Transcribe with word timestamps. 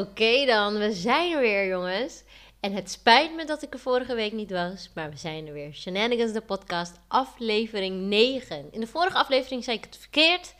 Oké 0.00 0.46
dan, 0.46 0.78
we 0.78 0.92
zijn 0.92 1.32
er 1.32 1.40
weer 1.40 1.66
jongens. 1.66 2.22
En 2.60 2.72
het 2.72 2.90
spijt 2.90 3.34
me 3.34 3.44
dat 3.44 3.62
ik 3.62 3.72
er 3.72 3.78
vorige 3.78 4.14
week 4.14 4.32
niet 4.32 4.50
was, 4.50 4.90
maar 4.94 5.10
we 5.10 5.16
zijn 5.16 5.46
er 5.46 5.52
weer. 5.52 5.72
Shenanigans, 5.72 6.32
de 6.32 6.40
podcast, 6.40 7.00
aflevering 7.08 8.00
9. 8.00 8.72
In 8.72 8.80
de 8.80 8.86
vorige 8.86 9.16
aflevering 9.16 9.64
zei 9.64 9.76
ik 9.76 9.84
het 9.84 9.96
verkeerd, 9.96 10.54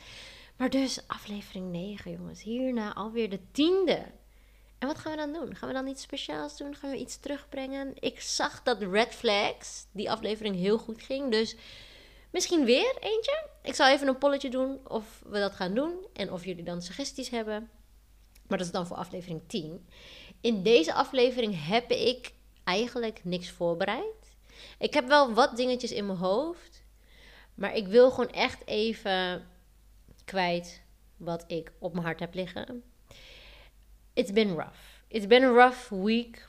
maar 0.56 0.70
dus 0.70 1.00
aflevering 1.06 1.70
9 1.70 2.10
jongens. 2.10 2.42
Hierna 2.42 2.94
alweer 2.94 3.30
de 3.30 3.40
tiende. 3.52 4.02
En 4.78 4.88
wat 4.88 4.98
gaan 4.98 5.12
we 5.12 5.18
dan 5.18 5.32
doen? 5.32 5.56
Gaan 5.56 5.68
we 5.68 5.74
dan 5.74 5.86
iets 5.86 6.02
speciaals 6.02 6.56
doen? 6.56 6.74
Gaan 6.74 6.90
we 6.90 6.96
iets 6.96 7.16
terugbrengen? 7.16 7.92
Ik 7.94 8.20
zag 8.20 8.62
dat 8.62 8.82
Red 8.82 9.14
Flags, 9.14 9.86
die 9.92 10.10
aflevering, 10.10 10.56
heel 10.56 10.78
goed 10.78 11.02
ging, 11.02 11.30
dus... 11.30 11.56
Misschien 12.30 12.64
weer 12.64 12.96
eentje. 13.00 13.46
Ik 13.62 13.74
zal 13.74 13.88
even 13.88 14.08
een 14.08 14.18
polletje 14.18 14.50
doen 14.50 14.80
of 14.88 15.22
we 15.26 15.38
dat 15.38 15.54
gaan 15.54 15.74
doen. 15.74 16.06
En 16.12 16.32
of 16.32 16.44
jullie 16.44 16.64
dan 16.64 16.82
suggesties 16.82 17.30
hebben. 17.30 17.70
Maar 18.48 18.58
dat 18.58 18.66
is 18.66 18.72
dan 18.72 18.86
voor 18.86 18.96
aflevering 18.96 19.40
10. 19.46 19.86
In 20.40 20.62
deze 20.62 20.94
aflevering 20.94 21.66
heb 21.66 21.90
ik 21.90 22.32
eigenlijk 22.64 23.20
niks 23.24 23.50
voorbereid. 23.50 24.36
Ik 24.78 24.94
heb 24.94 25.08
wel 25.08 25.32
wat 25.32 25.56
dingetjes 25.56 25.92
in 25.92 26.06
mijn 26.06 26.18
hoofd. 26.18 26.82
Maar 27.54 27.76
ik 27.76 27.86
wil 27.86 28.10
gewoon 28.10 28.30
echt 28.30 28.66
even 28.66 29.46
kwijt 30.24 30.82
wat 31.16 31.44
ik 31.46 31.72
op 31.78 31.92
mijn 31.92 32.04
hart 32.04 32.20
heb 32.20 32.34
liggen. 32.34 32.82
It's 34.12 34.32
been 34.32 34.54
rough. 34.54 34.78
It's 35.08 35.26
been 35.26 35.42
a 35.42 35.52
rough 35.52 35.88
week. 35.88 36.48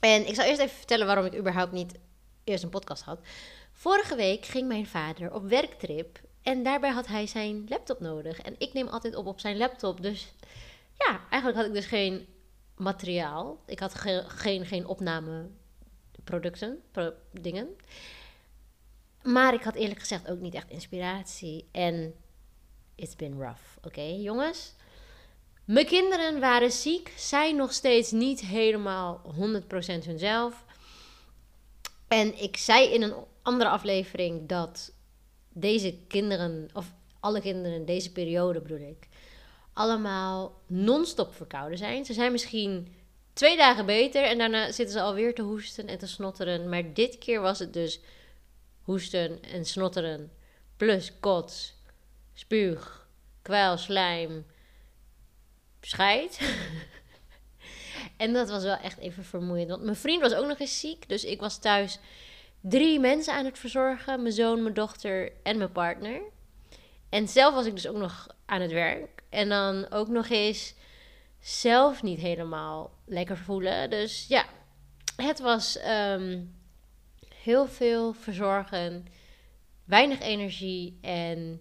En 0.00 0.28
ik 0.28 0.34
zal 0.34 0.44
eerst 0.44 0.60
even 0.60 0.76
vertellen 0.76 1.06
waarom 1.06 1.24
ik 1.24 1.34
überhaupt 1.34 1.72
niet 1.72 1.94
eerst 2.44 2.62
een 2.62 2.70
podcast 2.70 3.02
had. 3.02 3.20
Vorige 3.72 4.16
week 4.16 4.44
ging 4.44 4.68
mijn 4.68 4.86
vader 4.86 5.32
op 5.32 5.48
werktrip 5.48 6.20
en 6.42 6.62
daarbij 6.62 6.90
had 6.90 7.06
hij 7.06 7.26
zijn 7.26 7.66
laptop 7.68 8.00
nodig. 8.00 8.40
En 8.40 8.54
ik 8.58 8.72
neem 8.72 8.88
altijd 8.88 9.14
op 9.14 9.26
op 9.26 9.40
zijn 9.40 9.56
laptop. 9.56 10.02
Dus 10.02 10.32
ja, 10.98 11.20
eigenlijk 11.30 11.56
had 11.56 11.66
ik 11.66 11.72
dus 11.72 11.86
geen 11.86 12.26
materiaal. 12.76 13.62
Ik 13.66 13.78
had 13.78 13.94
ge 13.94 14.24
geen, 14.26 14.66
geen 14.66 14.86
opnameproducten, 14.86 16.82
pro 16.90 17.12
dingen. 17.32 17.76
Maar 19.22 19.54
ik 19.54 19.62
had 19.62 19.74
eerlijk 19.74 20.00
gezegd 20.00 20.28
ook 20.28 20.40
niet 20.40 20.54
echt 20.54 20.70
inspiratie. 20.70 21.68
En 21.72 22.14
it's 22.94 23.16
been 23.16 23.40
rough. 23.40 23.62
Oké, 23.82 24.02
jongens. 24.02 24.74
Mijn 25.64 25.86
kinderen 25.86 26.40
waren 26.40 26.72
ziek, 26.72 27.12
zijn 27.16 27.56
nog 27.56 27.72
steeds 27.72 28.10
niet 28.10 28.40
helemaal 28.40 29.22
100% 29.34 30.04
hunzelf. 30.04 30.64
En 32.08 32.42
ik 32.42 32.56
zei 32.56 32.88
in 32.88 33.02
een 33.02 33.14
andere 33.42 33.70
aflevering 33.70 34.48
dat 34.48 34.92
deze 35.48 35.98
kinderen, 36.08 36.68
of 36.72 36.92
alle 37.20 37.40
kinderen 37.40 37.72
in 37.72 37.84
deze 37.84 38.12
periode 38.12 38.60
bedoel 38.60 38.88
ik, 38.88 39.08
allemaal 39.76 40.60
non-stop 40.66 41.34
verkouden 41.34 41.78
zijn. 41.78 42.04
Ze 42.04 42.12
zijn 42.12 42.32
misschien 42.32 42.94
twee 43.32 43.56
dagen 43.56 43.86
beter 43.86 44.22
en 44.22 44.38
daarna 44.38 44.72
zitten 44.72 44.94
ze 44.94 45.00
alweer 45.00 45.34
te 45.34 45.42
hoesten 45.42 45.88
en 45.88 45.98
te 45.98 46.06
snotteren. 46.06 46.68
Maar 46.68 46.92
dit 46.92 47.18
keer 47.18 47.40
was 47.40 47.58
het 47.58 47.72
dus 47.72 48.00
hoesten 48.82 49.42
en 49.42 49.64
snotteren, 49.64 50.32
plus 50.76 51.12
kots, 51.20 51.74
spuug, 52.34 53.08
kwijl, 53.42 53.76
slijm, 53.76 54.46
scheid. 55.80 56.40
en 58.16 58.32
dat 58.32 58.48
was 58.48 58.62
wel 58.62 58.76
echt 58.76 58.98
even 58.98 59.24
vermoeiend. 59.24 59.70
Want 59.70 59.82
mijn 59.82 59.96
vriend 59.96 60.20
was 60.20 60.34
ook 60.34 60.46
nog 60.46 60.58
eens 60.58 60.80
ziek, 60.80 61.08
dus 61.08 61.24
ik 61.24 61.40
was 61.40 61.58
thuis 61.58 61.98
drie 62.60 63.00
mensen 63.00 63.34
aan 63.34 63.44
het 63.44 63.58
verzorgen: 63.58 64.22
mijn 64.22 64.34
zoon, 64.34 64.62
mijn 64.62 64.74
dochter 64.74 65.32
en 65.42 65.58
mijn 65.58 65.72
partner. 65.72 66.20
En 67.08 67.28
zelf 67.28 67.54
was 67.54 67.66
ik 67.66 67.74
dus 67.74 67.88
ook 67.88 67.96
nog 67.96 68.26
aan 68.46 68.60
het 68.60 68.72
werk. 68.72 69.15
En 69.36 69.48
dan 69.48 69.90
ook 69.90 70.08
nog 70.08 70.28
eens 70.28 70.74
zelf 71.40 72.02
niet 72.02 72.20
helemaal 72.20 72.90
lekker 73.04 73.36
voelen. 73.36 73.90
Dus 73.90 74.26
ja, 74.28 74.46
het 75.16 75.38
was 75.38 75.78
ehm, 75.78 76.44
heel 77.34 77.66
veel 77.66 78.12
verzorgen, 78.12 79.06
weinig 79.84 80.20
energie. 80.20 80.98
En 81.00 81.60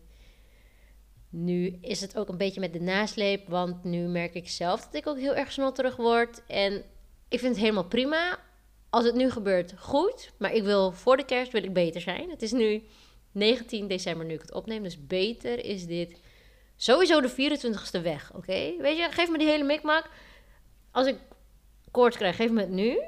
nu 1.29 1.77
is 1.81 2.01
het 2.01 2.17
ook 2.17 2.29
een 2.29 2.37
beetje 2.37 2.59
met 2.59 2.73
de 2.73 2.81
nasleep. 2.81 3.47
Want 3.47 3.83
nu 3.83 4.07
merk 4.07 4.33
ik 4.33 4.49
zelf 4.49 4.85
dat 4.85 4.93
ik 4.93 5.07
ook 5.07 5.19
heel 5.19 5.35
erg 5.35 5.51
snotterig 5.51 5.95
word. 5.95 6.43
En 6.47 6.73
ik 7.27 7.39
vind 7.39 7.51
het 7.51 7.63
helemaal 7.63 7.87
prima 7.87 8.39
als 8.89 9.05
het 9.05 9.15
nu 9.15 9.31
gebeurt, 9.31 9.73
goed. 9.77 10.31
Maar 10.37 10.53
ik 10.53 10.63
wil 10.63 10.91
voor 10.91 11.17
de 11.17 11.25
kerst 11.25 11.51
wil 11.51 11.63
ik 11.63 11.73
beter 11.73 12.01
zijn. 12.01 12.29
Het 12.29 12.41
is 12.41 12.51
nu 12.51 12.83
19 13.31 13.87
december 13.87 14.25
nu 14.25 14.33
ik 14.33 14.41
het 14.41 14.53
opneem. 14.53 14.83
Dus 14.83 15.07
beter 15.07 15.65
is 15.65 15.85
dit 15.85 16.23
sowieso 16.75 17.21
de 17.21 17.31
24ste 17.31 18.01
weg. 18.01 18.33
Oké? 18.33 18.75
Weet 18.77 18.97
je, 18.97 19.07
geef 19.11 19.29
me 19.29 19.37
die 19.37 19.47
hele 19.47 19.63
mikmak. 19.63 20.09
Als 20.91 21.07
ik 21.07 21.17
koorts 21.91 22.17
krijg, 22.17 22.35
geef 22.35 22.51
me 22.51 22.59
het 22.59 22.69
nu. 22.69 23.01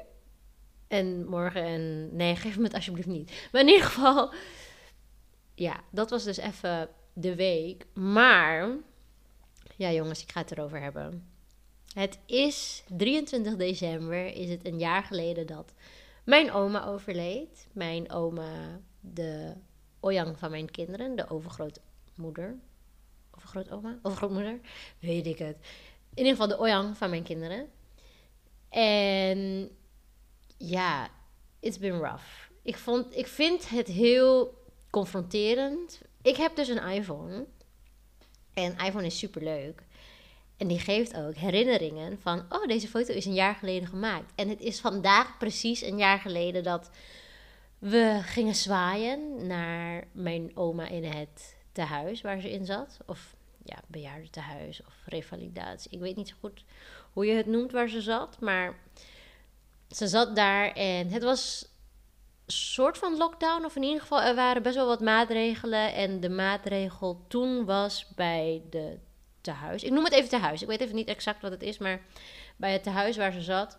En 0.88 1.26
morgen 1.26 1.62
en... 1.62 2.16
Nee, 2.16 2.36
geef 2.36 2.56
me 2.56 2.64
het 2.64 2.74
alsjeblieft 2.74 3.08
niet. 3.08 3.48
Maar 3.52 3.60
in 3.60 3.68
ieder 3.68 3.86
geval... 3.86 4.32
Ja, 5.54 5.80
dat 5.90 6.10
was 6.10 6.24
dus 6.24 6.36
even 6.36 6.88
de 7.12 7.34
week. 7.34 7.86
Maar... 7.94 8.68
Ja 9.76 9.92
jongens, 9.92 10.22
ik 10.22 10.32
ga 10.32 10.40
het 10.40 10.50
erover 10.50 10.80
hebben. 10.80 11.28
Het 11.94 12.18
is 12.26 12.84
23 12.96 13.56
december, 13.56 14.26
is 14.26 14.50
het 14.50 14.66
een 14.66 14.78
jaar 14.78 15.02
geleden 15.02 15.46
dat 15.46 15.72
mijn 16.24 16.52
oma 16.52 16.84
overleed. 16.86 17.66
Mijn 17.72 18.10
oma, 18.10 18.80
de 19.00 19.54
Oyang 20.00 20.38
van 20.38 20.50
mijn 20.50 20.70
kinderen, 20.70 21.16
de 21.16 21.30
overgrootmoeder. 21.30 22.58
Overgrootoma? 23.38 23.98
Overgrootmoeder? 24.02 24.60
Weet 24.98 25.26
ik 25.26 25.38
het. 25.38 25.56
In 26.14 26.24
ieder 26.24 26.32
geval 26.32 26.48
de 26.48 26.58
Oyang 26.58 26.96
van 26.96 27.10
mijn 27.10 27.22
kinderen. 27.22 27.70
En 28.68 29.70
ja, 30.56 31.08
it's 31.60 31.78
been 31.78 31.98
rough. 31.98 32.48
Ik, 32.62 32.76
vond, 32.76 33.16
ik 33.16 33.26
vind 33.26 33.68
het 33.68 33.86
heel 33.86 34.54
confronterend. 34.90 36.00
Ik 36.22 36.36
heb 36.36 36.56
dus 36.56 36.68
een 36.68 36.82
iPhone. 36.82 37.46
En 38.54 38.76
iPhone 38.76 39.06
is 39.06 39.18
super 39.18 39.42
leuk. 39.42 39.82
En 40.56 40.68
die 40.68 40.78
geeft 40.78 41.16
ook 41.16 41.34
herinneringen 41.34 42.20
van, 42.20 42.44
oh, 42.48 42.66
deze 42.66 42.88
foto 42.88 43.12
is 43.12 43.24
een 43.24 43.34
jaar 43.34 43.54
geleden 43.54 43.88
gemaakt. 43.88 44.32
En 44.34 44.48
het 44.48 44.60
is 44.60 44.80
vandaag 44.80 45.38
precies 45.38 45.82
een 45.82 45.98
jaar 45.98 46.18
geleden 46.18 46.62
dat 46.62 46.90
we 47.78 48.18
gingen 48.22 48.54
zwaaien 48.54 49.46
naar 49.46 50.04
mijn 50.12 50.50
oma 50.54 50.88
in 50.88 51.04
het 51.04 51.56
tehuis 51.78 52.20
waar 52.20 52.40
ze 52.40 52.50
in 52.50 52.64
zat. 52.64 52.98
Of 53.06 53.36
ja, 53.64 53.76
bejaardentehuis 53.86 54.80
of 54.86 54.94
revalidatie. 55.06 55.90
Ik 55.90 56.00
weet 56.00 56.16
niet 56.16 56.28
zo 56.28 56.34
goed 56.40 56.64
hoe 57.12 57.26
je 57.26 57.32
het 57.32 57.46
noemt 57.46 57.72
waar 57.72 57.88
ze 57.88 58.00
zat. 58.00 58.40
Maar 58.40 58.78
ze 59.90 60.06
zat 60.06 60.36
daar 60.36 60.72
en 60.72 61.08
het 61.08 61.22
was 61.22 61.68
een 62.46 62.52
soort 62.52 62.98
van 62.98 63.16
lockdown. 63.16 63.64
Of 63.64 63.76
in 63.76 63.82
ieder 63.82 64.00
geval, 64.00 64.20
er 64.22 64.34
waren 64.34 64.62
best 64.62 64.76
wel 64.76 64.86
wat 64.86 65.00
maatregelen. 65.00 65.94
En 65.94 66.20
de 66.20 66.30
maatregel 66.30 67.24
toen 67.28 67.64
was 67.64 68.06
bij 68.14 68.62
de 68.70 68.98
tehuis. 69.40 69.82
Ik 69.82 69.92
noem 69.92 70.04
het 70.04 70.12
even 70.12 70.28
tehuis. 70.28 70.62
Ik 70.62 70.68
weet 70.68 70.80
even 70.80 70.94
niet 70.94 71.08
exact 71.08 71.42
wat 71.42 71.50
het 71.50 71.62
is, 71.62 71.78
maar 71.78 72.00
bij 72.56 72.72
het 72.72 72.82
tehuis 72.82 73.16
waar 73.16 73.32
ze 73.32 73.42
zat 73.42 73.78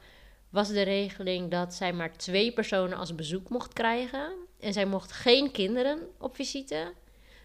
was 0.49 0.67
de 0.67 0.81
regeling 0.81 1.51
dat 1.51 1.73
zij 1.73 1.93
maar 1.93 2.17
twee 2.17 2.51
personen 2.51 2.97
als 2.97 3.15
bezoek 3.15 3.49
mocht 3.49 3.73
krijgen. 3.73 4.33
En 4.59 4.73
zij 4.73 4.85
mocht 4.85 5.11
geen 5.11 5.51
kinderen 5.51 5.99
op 6.17 6.35
visite. 6.35 6.93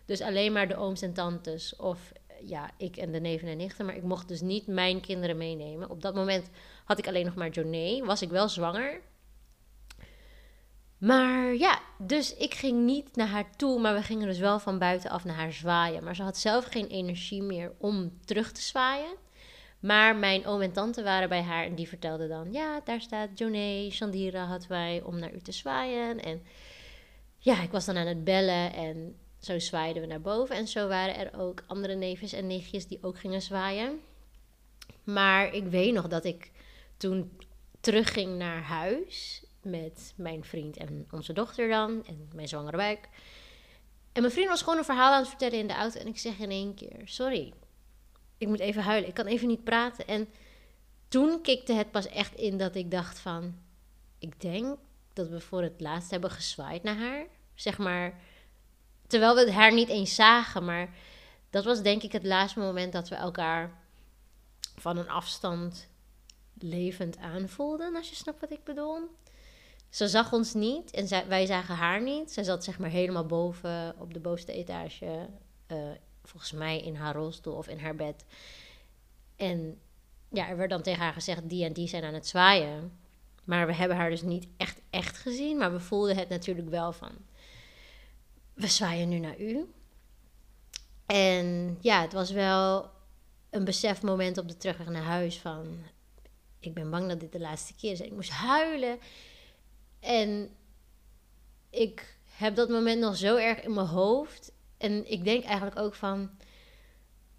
Dus 0.04 0.20
alleen 0.20 0.52
maar 0.52 0.68
de 0.68 0.76
ooms 0.76 1.02
en 1.02 1.12
tantes 1.12 1.76
of 1.76 2.12
ja, 2.40 2.70
ik 2.76 2.96
en 2.96 3.12
de 3.12 3.20
neven 3.20 3.48
en 3.48 3.56
nichten. 3.56 3.86
Maar 3.86 3.96
ik 3.96 4.02
mocht 4.02 4.28
dus 4.28 4.40
niet 4.40 4.66
mijn 4.66 5.00
kinderen 5.00 5.36
meenemen. 5.36 5.90
Op 5.90 6.02
dat 6.02 6.14
moment 6.14 6.50
had 6.84 6.98
ik 6.98 7.06
alleen 7.08 7.24
nog 7.24 7.34
maar 7.34 7.50
Joné. 7.50 8.04
Was 8.04 8.22
ik 8.22 8.30
wel 8.30 8.48
zwanger. 8.48 9.00
Maar 10.98 11.54
ja, 11.54 11.80
dus 11.98 12.36
ik 12.36 12.54
ging 12.54 12.84
niet 12.84 13.16
naar 13.16 13.28
haar 13.28 13.56
toe, 13.56 13.80
maar 13.80 13.94
we 13.94 14.02
gingen 14.02 14.26
dus 14.26 14.38
wel 14.38 14.58
van 14.58 14.78
buitenaf 14.78 15.24
naar 15.24 15.36
haar 15.36 15.52
zwaaien. 15.52 16.04
Maar 16.04 16.16
ze 16.16 16.22
had 16.22 16.36
zelf 16.36 16.64
geen 16.64 16.86
energie 16.86 17.42
meer 17.42 17.72
om 17.78 18.18
terug 18.24 18.52
te 18.52 18.60
zwaaien. 18.60 19.16
Maar 19.80 20.16
mijn 20.16 20.46
oom 20.46 20.60
en 20.60 20.72
tante 20.72 21.02
waren 21.02 21.28
bij 21.28 21.42
haar 21.42 21.64
en 21.64 21.74
die 21.74 21.88
vertelden 21.88 22.28
dan: 22.28 22.52
Ja, 22.52 22.80
daar 22.84 23.00
staat 23.00 23.38
Joné, 23.38 23.90
Shandira 23.90 24.44
had 24.44 24.66
wij 24.66 25.02
om 25.02 25.18
naar 25.18 25.34
u 25.34 25.40
te 25.40 25.52
zwaaien. 25.52 26.20
En 26.20 26.42
ja, 27.38 27.62
ik 27.62 27.70
was 27.70 27.84
dan 27.84 27.96
aan 27.96 28.06
het 28.06 28.24
bellen 28.24 28.72
en 28.72 29.16
zo 29.44 29.58
zwaaiden 29.58 30.02
we 30.02 30.08
naar 30.08 30.20
boven. 30.20 30.56
En 30.56 30.68
zo 30.68 30.88
waren 30.88 31.16
er 31.16 31.40
ook 31.40 31.62
andere 31.66 31.94
neefjes 31.94 32.32
en 32.32 32.46
nichtjes 32.46 32.86
die 32.86 32.98
ook 33.02 33.18
gingen 33.18 33.42
zwaaien. 33.42 34.00
Maar 35.04 35.54
ik 35.54 35.66
weet 35.66 35.92
nog 35.92 36.08
dat 36.08 36.24
ik 36.24 36.50
toen 36.96 37.38
terugging 37.80 38.38
naar 38.38 38.62
huis 38.62 39.44
met 39.62 40.12
mijn 40.16 40.44
vriend 40.44 40.76
en 40.76 41.06
onze 41.10 41.32
dochter 41.32 41.68
dan. 41.68 42.04
En 42.06 42.28
mijn 42.34 42.48
zwangere 42.48 42.76
buik. 42.76 43.08
En 44.12 44.20
mijn 44.20 44.32
vriend 44.32 44.48
was 44.48 44.62
gewoon 44.62 44.78
een 44.78 44.84
verhaal 44.84 45.12
aan 45.12 45.18
het 45.18 45.28
vertellen 45.28 45.58
in 45.58 45.66
de 45.66 45.74
auto. 45.74 46.00
En 46.00 46.06
ik 46.06 46.18
zeg 46.18 46.38
in 46.38 46.50
één 46.50 46.74
keer: 46.74 47.00
Sorry, 47.04 47.52
ik 48.38 48.48
moet 48.48 48.60
even 48.60 48.82
huilen. 48.82 49.08
Ik 49.08 49.14
kan 49.14 49.26
even 49.26 49.48
niet 49.48 49.64
praten. 49.64 50.06
En 50.06 50.28
toen 51.08 51.42
kikte 51.42 51.72
het 51.72 51.90
pas 51.90 52.06
echt 52.06 52.34
in 52.34 52.58
dat 52.58 52.74
ik 52.74 52.90
dacht: 52.90 53.18
van... 53.18 53.62
Ik 54.18 54.40
denk 54.40 54.78
dat 55.12 55.28
we 55.28 55.40
voor 55.40 55.62
het 55.62 55.80
laatst 55.80 56.10
hebben 56.10 56.30
gezwaaid 56.30 56.82
naar 56.82 56.96
haar. 56.96 57.26
Zeg 57.54 57.78
maar. 57.78 58.20
Terwijl 59.06 59.34
we 59.34 59.52
haar 59.52 59.72
niet 59.72 59.88
eens 59.88 60.14
zagen. 60.14 60.64
Maar 60.64 60.88
dat 61.50 61.64
was 61.64 61.82
denk 61.82 62.02
ik 62.02 62.12
het 62.12 62.24
laatste 62.24 62.58
moment 62.58 62.92
dat 62.92 63.08
we 63.08 63.14
elkaar 63.14 63.82
van 64.76 64.96
een 64.96 65.08
afstand 65.08 65.88
levend 66.58 67.18
aanvoelden, 67.18 67.96
als 67.96 68.08
je 68.08 68.14
snapt 68.14 68.40
wat 68.40 68.50
ik 68.50 68.64
bedoel. 68.64 68.98
Ze 69.88 70.08
zag 70.08 70.32
ons 70.32 70.54
niet 70.54 70.90
en 70.90 71.28
wij 71.28 71.46
zagen 71.46 71.74
haar 71.74 72.02
niet. 72.02 72.32
Zij 72.32 72.44
zat 72.44 72.64
zeg 72.64 72.78
maar 72.78 72.90
helemaal 72.90 73.26
boven 73.26 73.94
op 73.98 74.14
de 74.14 74.20
bovenste 74.20 74.52
etage. 74.52 75.28
Uh, 75.72 75.78
volgens 76.22 76.52
mij 76.52 76.80
in 76.80 76.94
haar 76.94 77.14
rolstoel 77.14 77.54
of 77.54 77.68
in 77.68 77.78
haar 77.78 77.94
bed. 77.94 78.24
En 79.36 79.80
ja, 80.28 80.48
er 80.48 80.56
werd 80.56 80.70
dan 80.70 80.82
tegen 80.82 81.02
haar 81.02 81.12
gezegd: 81.12 81.48
die 81.48 81.64
en 81.64 81.72
die 81.72 81.88
zijn 81.88 82.04
aan 82.04 82.14
het 82.14 82.26
zwaaien. 82.26 82.98
Maar 83.44 83.66
we 83.66 83.74
hebben 83.74 83.96
haar 83.96 84.10
dus 84.10 84.22
niet 84.22 84.46
echt, 84.56 84.80
echt 84.90 85.18
gezien. 85.18 85.58
Maar 85.58 85.72
we 85.72 85.80
voelden 85.80 86.16
het 86.16 86.28
natuurlijk 86.28 86.68
wel 86.68 86.92
van. 86.92 87.12
We 88.54 88.66
zwaaien 88.66 89.08
nu 89.08 89.18
naar 89.18 89.40
u. 89.40 89.72
En 91.06 91.78
ja, 91.80 92.00
het 92.00 92.12
was 92.12 92.30
wel 92.30 92.90
een 93.50 93.64
besefmoment 93.64 94.38
op 94.38 94.48
de 94.48 94.56
terugweg 94.56 94.88
naar 94.88 95.02
huis 95.02 95.38
van... 95.38 95.78
Ik 96.58 96.74
ben 96.74 96.90
bang 96.90 97.08
dat 97.08 97.20
dit 97.20 97.32
de 97.32 97.40
laatste 97.40 97.74
keer 97.74 97.92
is. 97.92 98.00
Ik 98.00 98.12
moest 98.12 98.30
huilen. 98.30 98.98
En 100.00 100.50
ik 101.70 102.18
heb 102.30 102.54
dat 102.54 102.68
moment 102.68 103.00
nog 103.00 103.16
zo 103.16 103.36
erg 103.36 103.62
in 103.62 103.74
mijn 103.74 103.86
hoofd. 103.86 104.52
En 104.76 105.10
ik 105.10 105.24
denk 105.24 105.44
eigenlijk 105.44 105.78
ook 105.78 105.94
van... 105.94 106.30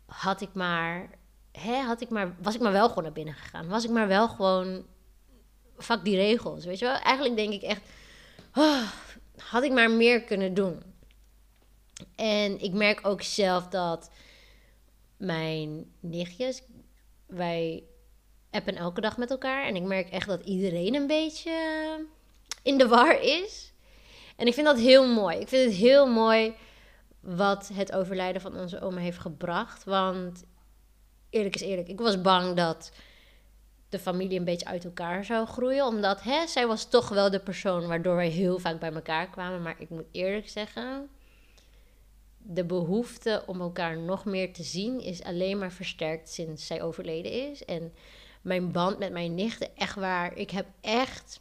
Had 0.06 0.42
ik 0.42 0.54
maar... 0.54 1.10
Hè, 1.52 1.76
had 1.76 2.02
ik 2.02 2.10
maar 2.10 2.36
was 2.42 2.56
ik 2.56 2.62
maar 2.62 2.72
wel 2.72 2.88
gewoon 2.88 3.04
naar 3.04 3.12
binnen 3.12 3.34
gegaan. 3.34 3.68
Was 3.68 3.84
ik 3.84 3.90
maar 3.90 4.08
wel 4.08 4.28
gewoon... 4.28 4.86
Fuck 5.78 6.04
die 6.04 6.16
regels, 6.16 6.66
weet 6.66 6.80
je 6.80 6.86
wel? 6.86 6.96
Eigenlijk 6.96 7.36
denk 7.36 7.54
ik 7.54 7.62
echt... 7.62 7.82
Oh, 8.56 8.82
had 9.38 9.64
ik 9.64 9.72
maar 9.72 9.92
meer 9.92 10.24
kunnen 10.24 10.54
doen. 10.54 10.84
En 12.15 12.62
ik 12.62 12.74
merk 12.74 13.07
ook 13.07 13.21
zelf 13.21 13.68
dat 13.68 14.09
mijn 15.18 15.92
nichtjes, 16.00 16.62
wij 17.25 17.83
appen 18.51 18.75
elke 18.75 19.01
dag 19.01 19.18
met 19.18 19.31
elkaar. 19.31 19.65
En 19.65 19.75
ik 19.75 19.83
merk 19.83 20.09
echt 20.09 20.27
dat 20.27 20.44
iedereen 20.44 20.95
een 20.95 21.07
beetje 21.07 21.51
in 22.63 22.77
de 22.77 22.88
war 22.88 23.21
is. 23.21 23.74
En 24.36 24.47
ik 24.47 24.53
vind 24.53 24.65
dat 24.65 24.80
heel 24.80 25.13
mooi. 25.13 25.38
Ik 25.38 25.47
vind 25.47 25.65
het 25.65 25.80
heel 25.80 26.07
mooi 26.07 26.53
wat 27.19 27.69
het 27.74 27.92
overlijden 27.92 28.42
van 28.42 28.57
onze 28.59 28.81
oma 28.81 29.00
heeft 29.00 29.18
gebracht. 29.18 29.83
Want 29.83 30.44
eerlijk 31.30 31.56
is 31.56 31.62
eerlijk, 31.62 31.88
ik 31.88 32.00
was 32.00 32.21
bang 32.21 32.56
dat 32.56 32.92
de 33.89 34.00
familie 34.00 34.39
een 34.39 34.45
beetje 34.45 34.65
uit 34.65 34.86
elkaar 34.86 35.25
zou 35.25 35.45
groeien. 35.45 35.86
Omdat 35.86 36.21
hè, 36.21 36.47
zij 36.47 36.68
was 36.68 36.89
toch 36.89 37.09
wel 37.09 37.30
de 37.30 37.39
persoon 37.39 37.88
waardoor 37.88 38.15
wij 38.15 38.30
heel 38.30 38.59
vaak 38.59 38.80
bij 38.80 38.94
elkaar 38.94 39.30
kwamen. 39.30 39.62
Maar 39.62 39.75
ik 39.77 39.89
moet 39.89 40.06
eerlijk 40.12 40.50
zeggen, 40.50 41.09
de 42.47 42.65
behoefte 42.65 43.44
om 43.45 43.62
elkaar 43.62 43.97
nog 43.97 44.25
meer 44.25 44.53
te 44.53 44.63
zien 44.63 45.01
is 45.01 45.24
alleen 45.24 45.57
maar 45.57 45.71
versterkt 45.71 46.30
sinds 46.30 46.68
zij 46.68 46.81
overleden 46.81 47.31
is. 47.31 47.65
En 47.65 47.94
mijn 48.42 48.71
band 48.71 49.00
met 49.00 49.12
mijn 49.12 49.36
nichten, 49.36 49.75
echt 49.75 49.95
waar. 49.95 50.38
Ik 50.38 50.51
heb 50.51 50.65
echt 50.81 51.39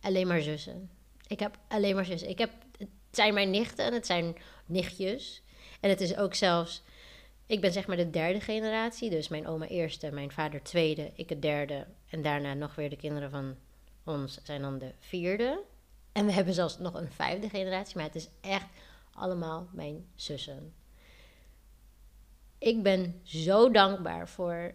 alleen 0.00 0.26
maar 0.26 0.40
zussen. 0.40 0.90
Ik 1.26 1.40
heb 1.40 1.58
alleen 1.68 1.94
maar 1.94 2.04
zussen. 2.04 2.28
Ik 2.28 2.38
heb, 2.38 2.50
het 2.78 2.88
zijn 3.10 3.34
mijn 3.34 3.50
nichten 3.50 3.84
en 3.84 3.92
het 3.92 4.06
zijn 4.06 4.36
nichtjes. 4.66 5.42
En 5.80 5.90
het 5.90 6.00
is 6.00 6.16
ook 6.16 6.34
zelfs, 6.34 6.82
ik 7.46 7.60
ben 7.60 7.72
zeg 7.72 7.86
maar 7.86 7.96
de 7.96 8.10
derde 8.10 8.40
generatie. 8.40 9.10
Dus 9.10 9.28
mijn 9.28 9.46
oma 9.46 9.66
eerste, 9.66 10.10
mijn 10.10 10.32
vader 10.32 10.62
tweede, 10.62 11.10
ik 11.14 11.28
het 11.28 11.42
derde. 11.42 11.86
En 12.08 12.22
daarna 12.22 12.54
nog 12.54 12.74
weer 12.74 12.90
de 12.90 12.96
kinderen 12.96 13.30
van 13.30 13.56
ons 14.04 14.40
zijn 14.42 14.62
dan 14.62 14.78
de 14.78 14.92
vierde. 14.98 15.60
En 16.12 16.26
we 16.26 16.32
hebben 16.32 16.54
zelfs 16.54 16.78
nog 16.78 16.94
een 16.94 17.12
vijfde 17.12 17.48
generatie. 17.48 17.96
Maar 17.96 18.06
het 18.06 18.14
is 18.14 18.28
echt 18.40 18.66
allemaal 19.12 19.68
mijn 19.72 20.06
zussen. 20.14 20.74
Ik 22.58 22.82
ben 22.82 23.20
zo 23.22 23.70
dankbaar 23.70 24.28
voor 24.28 24.74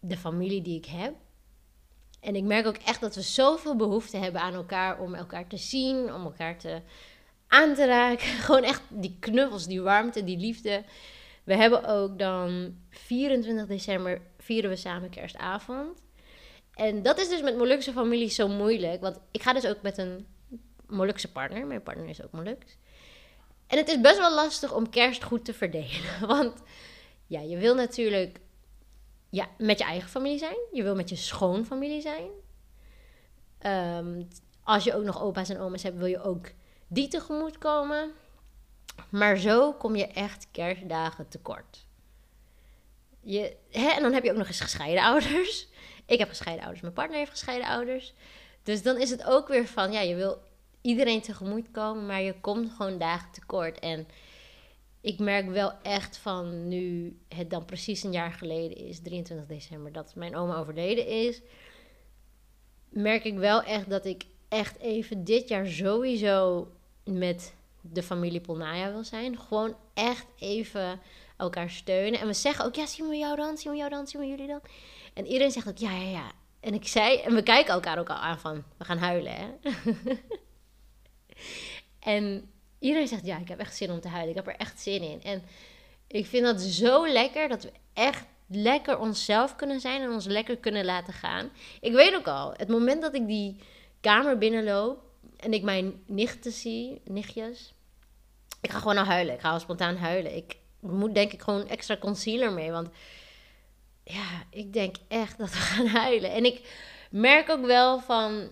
de 0.00 0.16
familie 0.16 0.62
die 0.62 0.76
ik 0.76 0.86
heb. 0.86 1.14
En 2.20 2.36
ik 2.36 2.44
merk 2.44 2.66
ook 2.66 2.76
echt 2.76 3.00
dat 3.00 3.14
we 3.14 3.22
zoveel 3.22 3.76
behoefte 3.76 4.16
hebben 4.16 4.40
aan 4.40 4.54
elkaar 4.54 5.00
om 5.00 5.14
elkaar 5.14 5.46
te 5.46 5.56
zien, 5.56 6.12
om 6.12 6.24
elkaar 6.24 6.58
te 6.58 6.82
aan 7.50 7.74
te 7.74 7.86
raken. 7.86 8.26
Gewoon 8.46 8.62
echt 8.62 8.82
die 8.88 9.16
knuffels, 9.20 9.66
die 9.66 9.82
warmte, 9.82 10.24
die 10.24 10.38
liefde. 10.38 10.84
We 11.44 11.54
hebben 11.54 11.84
ook 11.84 12.18
dan 12.18 12.76
24 12.88 13.66
december 13.66 14.20
vieren 14.38 14.70
we 14.70 14.76
samen 14.76 15.10
kerstavond. 15.10 16.02
En 16.74 17.02
dat 17.02 17.18
is 17.18 17.28
dus 17.28 17.42
met 17.42 17.56
Molukse 17.56 17.92
familie 17.92 18.28
zo 18.28 18.48
moeilijk. 18.48 19.00
Want 19.00 19.20
ik 19.30 19.42
ga 19.42 19.52
dus 19.52 19.66
ook 19.66 19.82
met 19.82 19.98
een 19.98 20.26
Molukse 20.86 21.32
partner. 21.32 21.66
Mijn 21.66 21.82
partner 21.82 22.08
is 22.08 22.22
ook 22.22 22.32
Moluks. 22.32 22.76
En 23.70 23.78
het 23.78 23.88
is 23.88 24.00
best 24.00 24.18
wel 24.18 24.34
lastig 24.34 24.72
om 24.72 24.90
kerst 24.90 25.22
goed 25.22 25.44
te 25.44 25.54
verdelen. 25.54 26.26
Want 26.26 26.62
ja, 27.26 27.40
je 27.40 27.56
wil 27.56 27.74
natuurlijk 27.74 28.40
ja, 29.28 29.48
met 29.58 29.78
je 29.78 29.84
eigen 29.84 30.08
familie 30.08 30.38
zijn. 30.38 30.56
Je 30.72 30.82
wil 30.82 30.94
met 30.94 31.08
je 31.08 31.16
schoonfamilie 31.16 32.00
zijn. 32.00 32.28
Um, 33.98 34.28
als 34.62 34.84
je 34.84 34.94
ook 34.94 35.04
nog 35.04 35.22
opa's 35.22 35.48
en 35.48 35.60
oma's 35.60 35.82
hebt, 35.82 35.96
wil 35.96 36.06
je 36.06 36.22
ook 36.22 36.46
die 36.88 37.08
tegemoet 37.08 37.58
komen. 37.58 38.12
Maar 39.08 39.36
zo 39.36 39.72
kom 39.72 39.96
je 39.96 40.06
echt 40.06 40.46
kerstdagen 40.50 41.28
tekort. 41.28 41.86
Je, 43.20 43.56
hè, 43.70 43.88
en 43.88 44.02
dan 44.02 44.12
heb 44.12 44.24
je 44.24 44.30
ook 44.30 44.36
nog 44.36 44.46
eens 44.46 44.60
gescheiden 44.60 45.02
ouders. 45.04 45.68
Ik 46.06 46.18
heb 46.18 46.28
gescheiden 46.28 46.60
ouders, 46.62 46.82
mijn 46.82 46.94
partner 46.94 47.18
heeft 47.18 47.30
gescheiden 47.30 47.68
ouders. 47.68 48.14
Dus 48.62 48.82
dan 48.82 48.96
is 48.96 49.10
het 49.10 49.24
ook 49.24 49.48
weer 49.48 49.66
van, 49.66 49.92
ja, 49.92 50.00
je 50.00 50.14
wil 50.14 50.42
iedereen 50.80 51.20
tegemoet 51.20 51.70
komen, 51.70 52.06
maar 52.06 52.22
je 52.22 52.40
komt 52.40 52.70
gewoon 52.70 52.98
dagen 52.98 53.30
tekort. 53.32 53.78
En 53.78 54.06
ik 55.00 55.18
merk 55.18 55.48
wel 55.48 55.72
echt 55.82 56.16
van 56.16 56.68
nu 56.68 57.16
het 57.28 57.50
dan 57.50 57.64
precies 57.64 58.02
een 58.02 58.12
jaar 58.12 58.32
geleden 58.32 58.76
is, 58.76 59.00
23 59.00 59.46
december, 59.46 59.92
dat 59.92 60.14
mijn 60.14 60.36
oma 60.36 60.56
overleden 60.56 61.06
is, 61.06 61.40
merk 62.88 63.24
ik 63.24 63.38
wel 63.38 63.62
echt 63.62 63.90
dat 63.90 64.04
ik 64.04 64.24
echt 64.48 64.78
even 64.78 65.24
dit 65.24 65.48
jaar 65.48 65.66
sowieso 65.66 66.68
met 67.04 67.54
de 67.80 68.02
familie 68.02 68.40
Polnaya 68.40 68.92
wil 68.92 69.04
zijn. 69.04 69.38
Gewoon 69.38 69.76
echt 69.94 70.26
even 70.38 71.00
elkaar 71.36 71.70
steunen. 71.70 72.20
En 72.20 72.26
we 72.26 72.32
zeggen 72.32 72.64
ook, 72.64 72.74
ja, 72.74 72.86
zien 72.86 73.08
we 73.08 73.16
jou 73.16 73.36
dan? 73.36 73.56
Zien 73.56 73.72
we 73.72 73.78
jou 73.78 73.90
dan? 73.90 74.06
Zien 74.06 74.20
we 74.20 74.26
jullie 74.26 74.46
dan? 74.46 74.60
En 75.14 75.26
iedereen 75.26 75.50
zegt 75.50 75.68
ook, 75.68 75.78
ja, 75.78 75.92
ja, 75.92 76.10
ja. 76.10 76.32
En 76.60 76.74
ik 76.74 76.88
zei, 76.88 77.18
en 77.18 77.34
we 77.34 77.42
kijken 77.42 77.72
elkaar 77.72 77.98
ook 77.98 78.10
al 78.10 78.16
aan 78.16 78.38
van, 78.38 78.64
we 78.76 78.84
gaan 78.84 78.98
huilen, 78.98 79.32
hè? 79.32 79.48
En 81.98 82.50
iedereen 82.78 83.08
zegt, 83.08 83.26
ja, 83.26 83.38
ik 83.38 83.48
heb 83.48 83.58
echt 83.58 83.76
zin 83.76 83.90
om 83.90 84.00
te 84.00 84.08
huilen. 84.08 84.30
Ik 84.30 84.36
heb 84.36 84.46
er 84.46 84.56
echt 84.56 84.80
zin 84.80 85.02
in. 85.02 85.22
En 85.22 85.42
ik 86.06 86.26
vind 86.26 86.44
dat 86.44 86.60
zo 86.60 87.08
lekker 87.08 87.48
dat 87.48 87.62
we 87.62 87.72
echt 87.92 88.24
lekker 88.46 88.98
onszelf 88.98 89.56
kunnen 89.56 89.80
zijn 89.80 90.02
en 90.02 90.10
ons 90.10 90.26
lekker 90.26 90.56
kunnen 90.56 90.84
laten 90.84 91.12
gaan. 91.12 91.50
Ik 91.80 91.92
weet 91.92 92.14
ook 92.14 92.26
al, 92.26 92.54
het 92.56 92.68
moment 92.68 93.02
dat 93.02 93.14
ik 93.14 93.26
die 93.26 93.56
kamer 94.00 94.38
binnenloop 94.38 95.02
en 95.36 95.52
ik 95.52 95.62
mijn 95.62 96.02
nichten 96.06 96.52
zie, 96.52 97.00
nichtjes, 97.04 97.74
ik 98.60 98.70
ga 98.70 98.78
gewoon 98.78 98.94
naar 98.94 99.06
huilen. 99.06 99.34
Ik 99.34 99.40
ga 99.40 99.50
al 99.50 99.60
spontaan 99.60 99.96
huilen. 99.96 100.36
Ik 100.36 100.56
moet 100.80 101.14
denk 101.14 101.32
ik 101.32 101.42
gewoon 101.42 101.68
extra 101.68 101.96
concealer 101.96 102.52
mee, 102.52 102.70
want 102.70 102.88
ja, 104.04 104.42
ik 104.50 104.72
denk 104.72 104.96
echt 105.08 105.38
dat 105.38 105.50
we 105.50 105.56
gaan 105.56 105.86
huilen. 105.86 106.32
En 106.32 106.44
ik 106.44 106.68
merk 107.10 107.48
ook 107.48 107.66
wel 107.66 108.00
van 108.00 108.48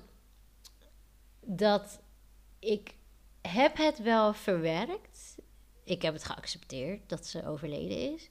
dat 1.40 2.00
ik 2.58 2.94
heb 3.42 3.76
het 3.76 3.98
wel 3.98 4.32
verwerkt. 4.32 5.36
Ik 5.84 6.02
heb 6.02 6.12
het 6.12 6.24
geaccepteerd 6.24 7.08
dat 7.08 7.26
ze 7.26 7.46
overleden 7.46 8.14
is. 8.14 8.30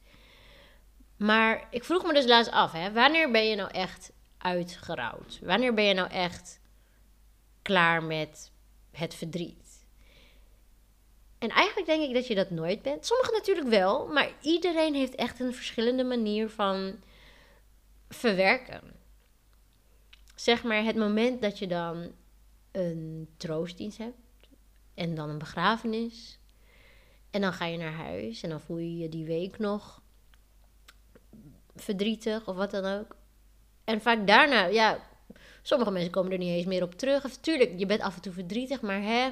Maar 1.17 1.67
ik 1.71 1.83
vroeg 1.83 2.03
me 2.03 2.13
dus 2.13 2.25
laatst 2.25 2.51
af, 2.51 2.71
hè, 2.71 2.91
wanneer 2.91 3.31
ben 3.31 3.45
je 3.45 3.55
nou 3.55 3.71
echt 3.71 4.11
uitgerouwd? 4.37 5.39
Wanneer 5.41 5.73
ben 5.73 5.83
je 5.83 5.93
nou 5.93 6.09
echt 6.09 6.59
klaar 7.61 8.03
met 8.03 8.51
het 8.91 9.15
verdriet? 9.15 9.85
En 11.37 11.49
eigenlijk 11.49 11.87
denk 11.87 12.03
ik 12.03 12.13
dat 12.13 12.27
je 12.27 12.35
dat 12.35 12.49
nooit 12.49 12.81
bent. 12.81 13.05
Sommigen 13.05 13.33
natuurlijk 13.33 13.67
wel, 13.67 14.07
maar 14.07 14.31
iedereen 14.41 14.93
heeft 14.93 15.15
echt 15.15 15.39
een 15.39 15.53
verschillende 15.53 16.03
manier 16.03 16.49
van 16.49 17.03
verwerken. 18.09 18.81
Zeg 20.35 20.63
maar 20.63 20.83
het 20.83 20.95
moment 20.95 21.41
dat 21.41 21.59
je 21.59 21.67
dan 21.67 22.11
een 22.77 23.29
troostdienst 23.37 23.97
hebt 23.97 24.17
en 24.93 25.15
dan 25.15 25.29
een 25.29 25.37
begrafenis. 25.37 26.39
En 27.29 27.41
dan 27.41 27.53
ga 27.53 27.65
je 27.65 27.77
naar 27.77 27.93
huis 27.93 28.43
en 28.43 28.49
dan 28.49 28.61
voel 28.61 28.77
je 28.77 28.97
je 28.97 29.09
die 29.09 29.25
week 29.25 29.57
nog 29.59 30.01
verdrietig 31.75 32.47
of 32.47 32.55
wat 32.55 32.71
dan 32.71 32.85
ook. 32.85 33.15
En 33.83 34.01
vaak 34.01 34.27
daarna, 34.27 34.65
ja, 34.65 34.99
sommige 35.61 35.91
mensen 35.91 36.11
komen 36.11 36.31
er 36.31 36.37
niet 36.37 36.49
eens 36.49 36.65
meer 36.65 36.83
op 36.83 36.95
terug. 36.95 37.25
Of, 37.25 37.37
tuurlijk, 37.37 37.73
je 37.77 37.85
bent 37.85 38.01
af 38.01 38.15
en 38.15 38.21
toe 38.21 38.33
verdrietig, 38.33 38.81
maar 38.81 39.01
hè. 39.01 39.31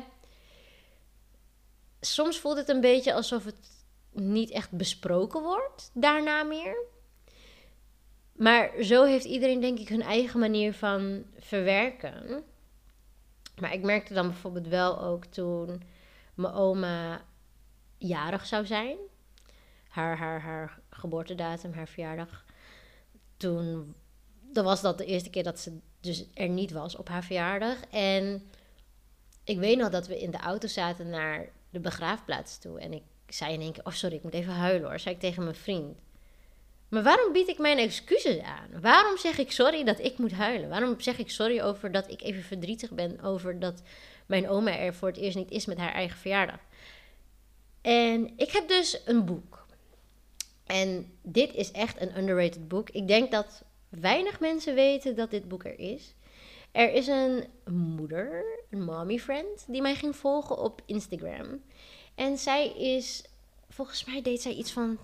Soms 2.00 2.40
voelt 2.40 2.58
het 2.58 2.70
een 2.70 2.82
beetje 2.82 3.14
alsof 3.14 3.46
het 3.46 3.86
niet 4.12 4.52
echt 4.52 4.72
besproken 4.72 5.42
wordt 5.42 5.92
daarna 5.94 6.44
meer. 6.44 6.78
Maar 8.32 8.72
zo 8.84 9.04
heeft 9.04 9.26
iedereen, 9.26 9.60
denk 9.60 9.80
ik, 9.80 9.90
hun 9.90 10.02
eigen 10.02 10.40
manier 10.40 10.74
van 10.74 11.26
verwerken. 11.38 12.44
Maar 13.60 13.74
ik 13.74 13.82
merkte 13.82 14.14
dan 14.14 14.28
bijvoorbeeld 14.28 14.68
wel 14.68 15.02
ook 15.02 15.26
toen 15.26 15.84
mijn 16.34 16.54
oma 16.54 17.22
jarig 17.98 18.46
zou 18.46 18.66
zijn. 18.66 18.98
Haar, 19.88 20.18
haar, 20.18 20.42
haar 20.42 20.80
geboortedatum, 20.90 21.74
haar 21.74 21.88
verjaardag. 21.88 22.46
toen 23.38 23.96
dan 24.56 24.64
was 24.64 24.82
dat 24.82 24.98
de 24.98 25.06
eerste 25.06 25.30
keer 25.30 25.44
dat 25.44 25.60
ze 25.60 25.80
dus 26.00 26.26
er 26.34 26.50
niet 26.50 26.72
was 26.72 26.96
op 26.96 27.08
haar 27.08 27.24
verjaardag. 27.24 27.78
En 27.90 28.50
ik 29.44 29.58
weet 29.58 29.78
nog 29.78 29.90
dat 29.90 30.08
we 30.08 30.22
in 30.22 30.32
de 30.32 30.38
auto 30.38 30.68
zaten 30.68 31.10
naar 31.10 31.50
de 31.70 31.80
begraafplaats 31.80 32.58
toe. 32.58 32.80
En 32.80 32.94
ik 32.94 33.04
zei 33.28 33.54
in 33.54 33.62
één 33.62 33.72
keer, 33.72 33.86
oh 33.86 33.94
sorry, 33.94 34.16
ik 34.16 34.24
moet 34.24 34.34
even 34.34 34.54
huilen 34.54 34.90
hoor, 34.90 35.00
zei 35.00 35.16
ik 35.16 35.22
tegen 35.22 35.44
mijn 35.44 35.56
vriend. 35.56 35.98
Maar 36.90 37.04
waarom 37.04 37.34
bied 37.34 37.48
ik 37.48 37.58
mijn 37.58 37.78
excuses 37.78 38.42
aan? 38.42 38.82
Waarom 38.82 39.18
zeg 39.18 39.38
ik 39.38 39.52
sorry 39.52 39.84
dat 39.84 40.00
ik 40.00 40.18
moet 40.18 40.32
huilen? 40.32 40.70
Waarom 40.70 41.00
zeg 41.00 41.18
ik 41.18 41.30
sorry 41.30 41.62
over 41.62 41.92
dat 41.92 42.12
ik 42.12 42.22
even 42.22 42.44
verdrietig 42.44 42.92
ben 42.92 43.22
over 43.22 43.60
dat 43.60 43.82
mijn 44.26 44.50
oma 44.50 44.78
er 44.78 44.94
voor 44.94 45.08
het 45.08 45.18
eerst 45.18 45.38
niet 45.38 45.52
is 45.52 45.66
met 45.66 45.78
haar 45.78 45.94
eigen 45.94 46.18
verjaardag? 46.18 46.60
En 47.82 48.34
ik 48.38 48.52
heb 48.52 48.68
dus 48.68 49.02
een 49.06 49.26
boek. 49.26 49.66
En 50.66 51.12
dit 51.22 51.54
is 51.54 51.72
echt 51.72 52.02
een 52.02 52.18
underrated 52.18 52.68
boek. 52.68 52.90
Ik 52.90 53.08
denk 53.08 53.32
dat 53.32 53.64
weinig 53.90 54.40
mensen 54.40 54.76
weten 54.76 55.16
dat 55.16 55.32
dit 55.32 55.48
boek 55.48 55.66
er 55.66 55.80
is. 55.80 56.16
Er 56.72 56.94
is 56.94 57.08
een 57.08 57.44
moeder, 57.70 58.44
een 58.70 58.84
mommy 58.84 59.20
friend, 59.20 59.66
die 59.68 59.82
mij 59.82 59.96
ging 59.96 60.16
volgen 60.16 60.58
op 60.58 60.82
Instagram. 60.86 61.64
En 62.16 62.38
zij 62.38 62.68
is, 62.68 63.24
volgens 63.70 64.06
mij 64.06 64.22
deed 64.22 64.42
zij 64.42 64.54
iets 64.54 64.72
van 64.72 64.98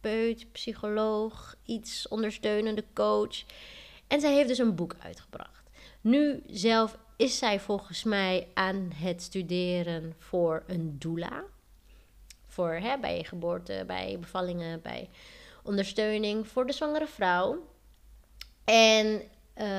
therapeut, 0.00 0.52
psycholoog, 0.52 1.54
iets 1.64 2.08
ondersteunende 2.08 2.84
coach. 2.94 3.44
En 4.06 4.20
zij 4.20 4.34
heeft 4.34 4.48
dus 4.48 4.58
een 4.58 4.74
boek 4.74 4.94
uitgebracht. 4.98 5.70
Nu 6.00 6.42
zelf 6.46 6.98
is 7.16 7.38
zij 7.38 7.60
volgens 7.60 8.04
mij 8.04 8.48
aan 8.54 8.90
het 8.94 9.22
studeren 9.22 10.14
voor 10.18 10.62
een 10.66 10.98
doula. 10.98 11.42
Voor 12.46 12.72
hè, 12.72 12.98
bij 12.98 13.24
geboorte, 13.24 13.84
bij 13.86 14.16
bevallingen, 14.20 14.82
bij 14.82 15.08
ondersteuning 15.62 16.48
voor 16.48 16.66
de 16.66 16.72
zwangere 16.72 17.06
vrouw. 17.06 17.68
En 18.64 19.22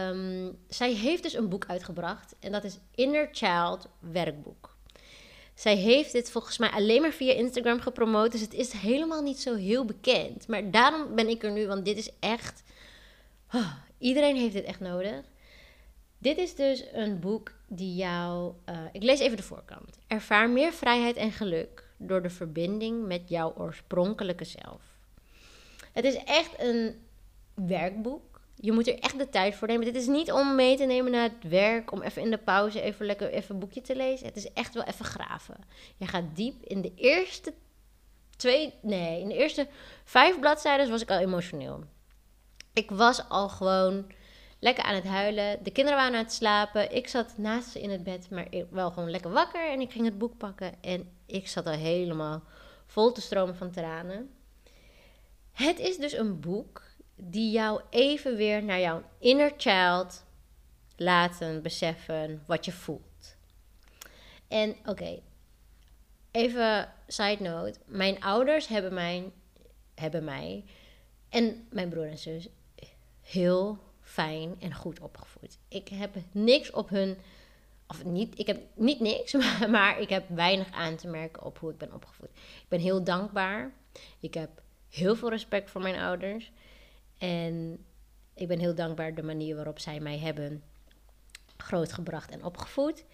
um, 0.08 0.58
zij 0.68 0.94
heeft 0.94 1.24
dus 1.24 1.34
een 1.34 1.50
boek 1.50 1.66
uitgebracht. 1.66 2.36
En 2.40 2.52
dat 2.52 2.64
is 2.64 2.80
Inner 2.96 3.30
Child 3.32 3.88
Werkboek. 4.00 4.71
Zij 5.62 5.76
heeft 5.76 6.12
dit 6.12 6.32
volgens 6.32 6.58
mij 6.58 6.70
alleen 6.70 7.02
maar 7.02 7.12
via 7.12 7.34
Instagram 7.34 7.80
gepromoot. 7.80 8.32
Dus 8.32 8.42
het 8.42 8.54
is 8.54 8.72
helemaal 8.72 9.22
niet 9.22 9.40
zo 9.40 9.56
heel 9.56 9.86
bekend. 9.86 10.48
Maar 10.48 10.72
daarom 10.72 11.16
ben 11.16 11.28
ik 11.28 11.44
er 11.44 11.52
nu, 11.52 11.68
want 11.68 11.86
dit 11.86 11.98
is 11.98 12.10
echt. 12.20 12.64
Iedereen 13.98 14.36
heeft 14.36 14.54
dit 14.54 14.64
echt 14.64 14.80
nodig. 14.80 15.26
Dit 16.18 16.38
is 16.38 16.56
dus 16.56 16.86
een 16.94 17.20
boek 17.20 17.52
die 17.68 17.96
jou. 17.96 18.54
Uh, 18.70 18.76
ik 18.92 19.04
lees 19.04 19.20
even 19.20 19.38
de 19.38 19.44
voorkant. 19.44 19.98
Ervaar 20.08 20.50
meer 20.50 20.74
vrijheid 20.74 21.16
en 21.16 21.32
geluk 21.32 21.88
door 21.98 22.22
de 22.22 22.30
verbinding 22.30 23.08
met 23.08 23.30
jouw 23.30 23.54
oorspronkelijke 23.58 24.46
zelf. 24.46 24.82
Het 25.92 26.06
is 26.06 26.16
echt 26.24 26.60
een 26.60 27.06
werkboek 27.54 28.31
je 28.62 28.72
moet 28.72 28.88
er 28.88 29.00
echt 29.00 29.18
de 29.18 29.30
tijd 29.30 29.56
voor 29.56 29.68
nemen. 29.68 29.86
Dit 29.86 29.96
is 29.96 30.08
niet 30.08 30.32
om 30.32 30.56
mee 30.56 30.78
te 30.78 30.86
nemen 30.86 31.12
naar 31.12 31.30
het 31.30 31.50
werk, 31.50 31.92
om 31.92 32.02
even 32.02 32.22
in 32.22 32.32
de 32.32 32.38
pauze 32.38 32.82
even 32.82 33.06
lekker 33.06 33.30
even 33.30 33.54
een 33.54 33.60
boekje 33.60 33.82
te 33.82 33.96
lezen. 33.96 34.26
Het 34.28 34.36
is 34.36 34.54
echt 34.54 34.74
wel 34.74 34.84
even 34.84 35.06
graven. 35.06 35.56
Je 35.98 36.08
gaat 36.08 36.36
diep 36.36 36.64
in 36.64 36.82
de 36.82 36.92
eerste 36.96 37.54
twee, 38.36 38.74
nee, 38.82 39.22
in 39.22 39.28
de 39.28 39.36
eerste 39.36 39.68
vijf 40.04 40.40
bladzijden 40.40 40.90
was 40.90 41.02
ik 41.02 41.10
al 41.10 41.20
emotioneel. 41.20 41.84
Ik 42.74 42.90
was 42.92 43.30
al 43.30 43.50
gewoon 43.50 44.12
lekker 44.60 44.84
aan 44.84 44.96
het 44.96 45.08
huilen. 45.08 45.64
De 45.64 45.72
kinderen 45.72 46.00
waren 46.00 46.18
aan 46.18 46.24
het 46.24 46.34
slapen. 46.34 46.96
Ik 46.96 47.08
zat 47.08 47.38
naast 47.38 47.70
ze 47.70 47.82
in 47.82 47.90
het 47.90 48.04
bed, 48.04 48.30
maar 48.30 48.48
wel 48.70 48.92
gewoon 48.92 49.10
lekker 49.10 49.32
wakker. 49.32 49.70
En 49.70 49.82
ik 49.82 49.92
ging 49.92 50.06
het 50.06 50.18
boek 50.18 50.38
pakken 50.38 50.74
en 50.82 51.10
ik 51.26 51.48
zat 51.48 51.66
al 51.66 51.74
helemaal 51.74 52.44
vol 52.86 53.12
te 53.12 53.22
stromen 53.22 53.56
van 53.56 53.72
tranen. 53.72 54.30
Het 55.52 55.80
is 55.80 55.98
dus 55.98 56.14
een 56.14 56.40
boek 56.40 56.91
die 57.24 57.52
jou 57.52 57.82
even 57.90 58.36
weer 58.36 58.64
naar 58.64 58.80
jouw 58.80 59.04
inner 59.20 59.54
child 59.58 60.26
laten 60.96 61.62
beseffen 61.62 62.44
wat 62.46 62.66
je 62.66 62.72
voelt. 62.72 63.36
En 64.48 64.76
oké, 64.86 65.20
even 66.32 66.94
side 67.08 67.44
note. 67.44 67.80
Mijn 67.86 68.24
ouders 68.24 68.68
hebben 68.68 68.94
mij, 68.94 69.32
hebben 69.96 70.24
mij 70.24 70.64
en 71.30 71.68
mijn 71.70 71.90
broer 71.90 72.08
en 72.08 72.18
zus 72.18 72.48
heel 73.22 73.78
fijn 74.02 74.56
en 74.60 74.74
goed 74.74 75.00
opgevoed. 75.00 75.58
Ik 75.68 75.88
heb 75.88 76.16
niks 76.32 76.72
op 76.72 76.90
hun, 76.90 77.18
of 77.88 78.06
niet, 78.06 78.40
ik 78.40 78.48
heb 78.48 78.62
niet 78.76 79.00
niks, 79.00 79.34
maar 79.68 80.00
ik 80.00 80.10
heb 80.10 80.30
weinig 80.30 80.72
aan 80.72 80.96
te 80.96 81.08
merken 81.08 81.44
op 81.44 81.58
hoe 81.58 81.72
ik 81.72 81.78
ben 81.78 81.94
opgevoed. 81.94 82.30
Ik 82.34 82.68
ben 82.68 82.80
heel 82.80 83.04
dankbaar. 83.04 83.74
Ik 84.20 84.34
heb 84.34 84.50
heel 84.90 85.16
veel 85.16 85.30
respect 85.30 85.70
voor 85.70 85.82
mijn 85.82 86.00
ouders. 86.00 86.52
En 87.22 87.86
ik 88.34 88.48
ben 88.48 88.60
heel 88.60 88.76
dankbaar 88.76 89.16
de 89.16 89.24
manier 89.24 89.56
waarop 89.56 89.80
zij 89.80 90.00
mij 90.00 90.20
hebben 90.20 90.64
grootgebracht 91.58 92.32
en 92.32 92.44
opgevoed. 92.44 93.06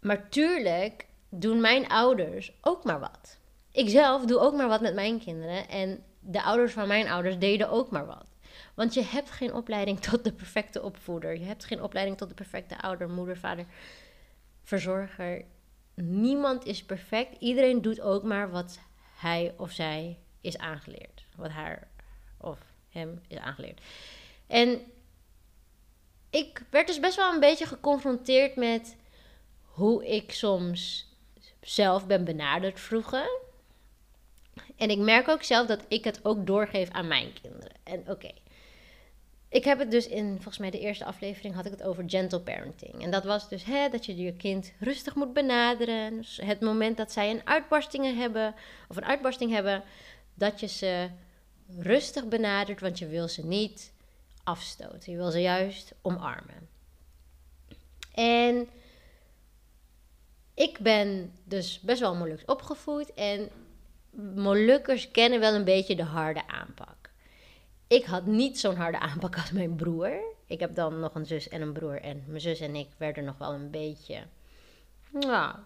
Maar 0.00 0.28
tuurlijk 0.28 1.06
doen 1.28 1.60
mijn 1.60 1.88
ouders 1.88 2.52
ook 2.60 2.84
maar 2.84 3.00
wat. 3.00 3.38
Ik 3.72 3.88
zelf 3.88 4.24
doe 4.24 4.38
ook 4.38 4.54
maar 4.54 4.68
wat 4.68 4.80
met 4.80 4.94
mijn 4.94 5.18
kinderen. 5.18 5.68
En 5.68 6.04
de 6.20 6.42
ouders 6.42 6.72
van 6.72 6.88
mijn 6.88 7.08
ouders 7.08 7.38
deden 7.38 7.70
ook 7.70 7.90
maar 7.90 8.06
wat. 8.06 8.26
Want 8.74 8.94
je 8.94 9.02
hebt 9.04 9.30
geen 9.30 9.54
opleiding 9.54 10.00
tot 10.10 10.24
de 10.24 10.32
perfecte 10.32 10.82
opvoeder. 10.82 11.38
Je 11.38 11.44
hebt 11.44 11.64
geen 11.64 11.82
opleiding 11.82 12.16
tot 12.16 12.28
de 12.28 12.34
perfecte 12.34 12.80
ouder, 12.80 13.10
moeder, 13.10 13.36
vader, 13.36 13.64
verzorger. 14.62 15.44
Niemand 15.94 16.64
is 16.64 16.84
perfect. 16.84 17.36
Iedereen 17.38 17.82
doet 17.82 18.00
ook 18.00 18.22
maar 18.22 18.50
wat 18.50 18.80
hij 19.16 19.54
of 19.56 19.70
zij 19.70 20.18
is 20.40 20.58
aangeleerd. 20.58 21.26
Wat 21.36 21.50
haar 21.50 21.88
of 22.40 22.69
hem 22.90 23.20
is 23.28 23.36
aangeleerd. 23.36 23.80
En 24.46 24.80
ik 26.30 26.62
werd 26.70 26.86
dus 26.86 27.00
best 27.00 27.16
wel 27.16 27.32
een 27.32 27.40
beetje 27.40 27.66
geconfronteerd 27.66 28.56
met 28.56 28.96
hoe 29.64 30.06
ik 30.06 30.32
soms 30.32 31.08
zelf 31.60 32.06
ben 32.06 32.24
benaderd 32.24 32.80
vroeger. 32.80 33.38
En 34.76 34.90
ik 34.90 34.98
merk 34.98 35.28
ook 35.28 35.42
zelf 35.42 35.66
dat 35.66 35.84
ik 35.88 36.04
het 36.04 36.24
ook 36.24 36.46
doorgeef 36.46 36.90
aan 36.90 37.08
mijn 37.08 37.32
kinderen. 37.42 37.72
En 37.82 38.10
oké. 38.10 38.30
Ik 39.48 39.64
heb 39.64 39.78
het 39.78 39.90
dus 39.90 40.08
in, 40.08 40.34
volgens 40.34 40.58
mij 40.58 40.70
de 40.70 40.78
eerste 40.78 41.04
aflevering 41.04 41.54
had 41.54 41.66
ik 41.66 41.70
het 41.70 41.82
over 41.82 42.04
gentle 42.06 42.40
parenting. 42.40 43.02
En 43.02 43.10
dat 43.10 43.24
was 43.24 43.48
dus 43.48 43.64
hè, 43.64 43.88
dat 43.88 44.06
je 44.06 44.16
je 44.16 44.32
kind 44.32 44.72
rustig 44.78 45.14
moet 45.14 45.32
benaderen. 45.32 46.16
Dus 46.16 46.40
het 46.42 46.60
moment 46.60 46.96
dat 46.96 47.12
zij 47.12 47.30
een 47.30 47.46
uitbarstingen 47.46 48.16
hebben, 48.16 48.54
of 48.88 48.96
een 48.96 49.04
uitbarsting 49.04 49.52
hebben, 49.52 49.82
dat 50.34 50.60
je 50.60 50.66
ze 50.66 51.08
rustig 51.78 52.28
benadert, 52.28 52.80
want 52.80 52.98
je 52.98 53.06
wil 53.06 53.28
ze 53.28 53.46
niet 53.46 53.92
afstoten. 54.44 55.12
Je 55.12 55.16
wil 55.16 55.30
ze 55.30 55.40
juist 55.40 55.92
omarmen. 56.02 56.68
En 58.14 58.68
ik 60.54 60.78
ben 60.78 61.32
dus 61.44 61.80
best 61.80 62.00
wel 62.00 62.14
Moluks 62.14 62.44
opgevoed 62.44 63.14
en 63.14 63.48
Molukkers 64.34 65.10
kennen 65.10 65.40
wel 65.40 65.54
een 65.54 65.64
beetje 65.64 65.96
de 65.96 66.02
harde 66.02 66.46
aanpak. 66.46 67.10
Ik 67.86 68.04
had 68.04 68.26
niet 68.26 68.60
zo'n 68.60 68.76
harde 68.76 68.98
aanpak 68.98 69.36
als 69.36 69.50
mijn 69.50 69.76
broer. 69.76 70.20
Ik 70.46 70.60
heb 70.60 70.74
dan 70.74 71.00
nog 71.00 71.14
een 71.14 71.26
zus 71.26 71.48
en 71.48 71.62
een 71.62 71.72
broer 71.72 72.00
en 72.00 72.24
mijn 72.26 72.40
zus 72.40 72.60
en 72.60 72.74
ik 72.74 72.88
werden 72.96 73.24
nog 73.24 73.38
wel 73.38 73.52
een 73.52 73.70
beetje, 73.70 74.22
nou, 75.10 75.56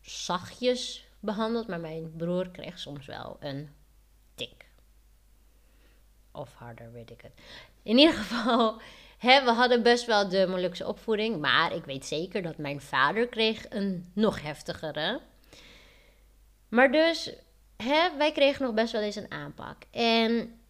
zachtjes 0.00 1.04
behandeld, 1.20 1.66
maar 1.66 1.80
mijn 1.80 2.16
broer 2.16 2.48
kreeg 2.48 2.78
soms 2.78 3.06
wel 3.06 3.36
een 3.40 3.68
tik. 4.34 4.69
Of 6.32 6.52
harder, 6.52 6.92
weet 6.92 7.10
ik 7.10 7.20
het. 7.20 7.32
In 7.82 7.98
ieder 7.98 8.14
geval, 8.14 8.80
hè, 9.26 9.44
we 9.44 9.50
hadden 9.50 9.82
best 9.82 10.06
wel 10.06 10.28
de 10.28 10.46
Molukse 10.46 10.86
opvoeding. 10.86 11.40
Maar 11.40 11.74
ik 11.74 11.84
weet 11.84 12.06
zeker 12.06 12.42
dat 12.42 12.58
mijn 12.58 12.80
vader 12.80 13.28
kreeg 13.28 13.66
een 13.68 14.10
nog 14.14 14.42
heftigere. 14.42 15.20
Maar 16.68 16.92
dus, 16.92 17.32
hè, 17.76 18.16
wij 18.16 18.32
kregen 18.32 18.64
nog 18.64 18.74
best 18.74 18.92
wel 18.92 19.02
eens 19.02 19.16
een 19.16 19.30
aanpak. 19.30 19.82
En 19.90 20.60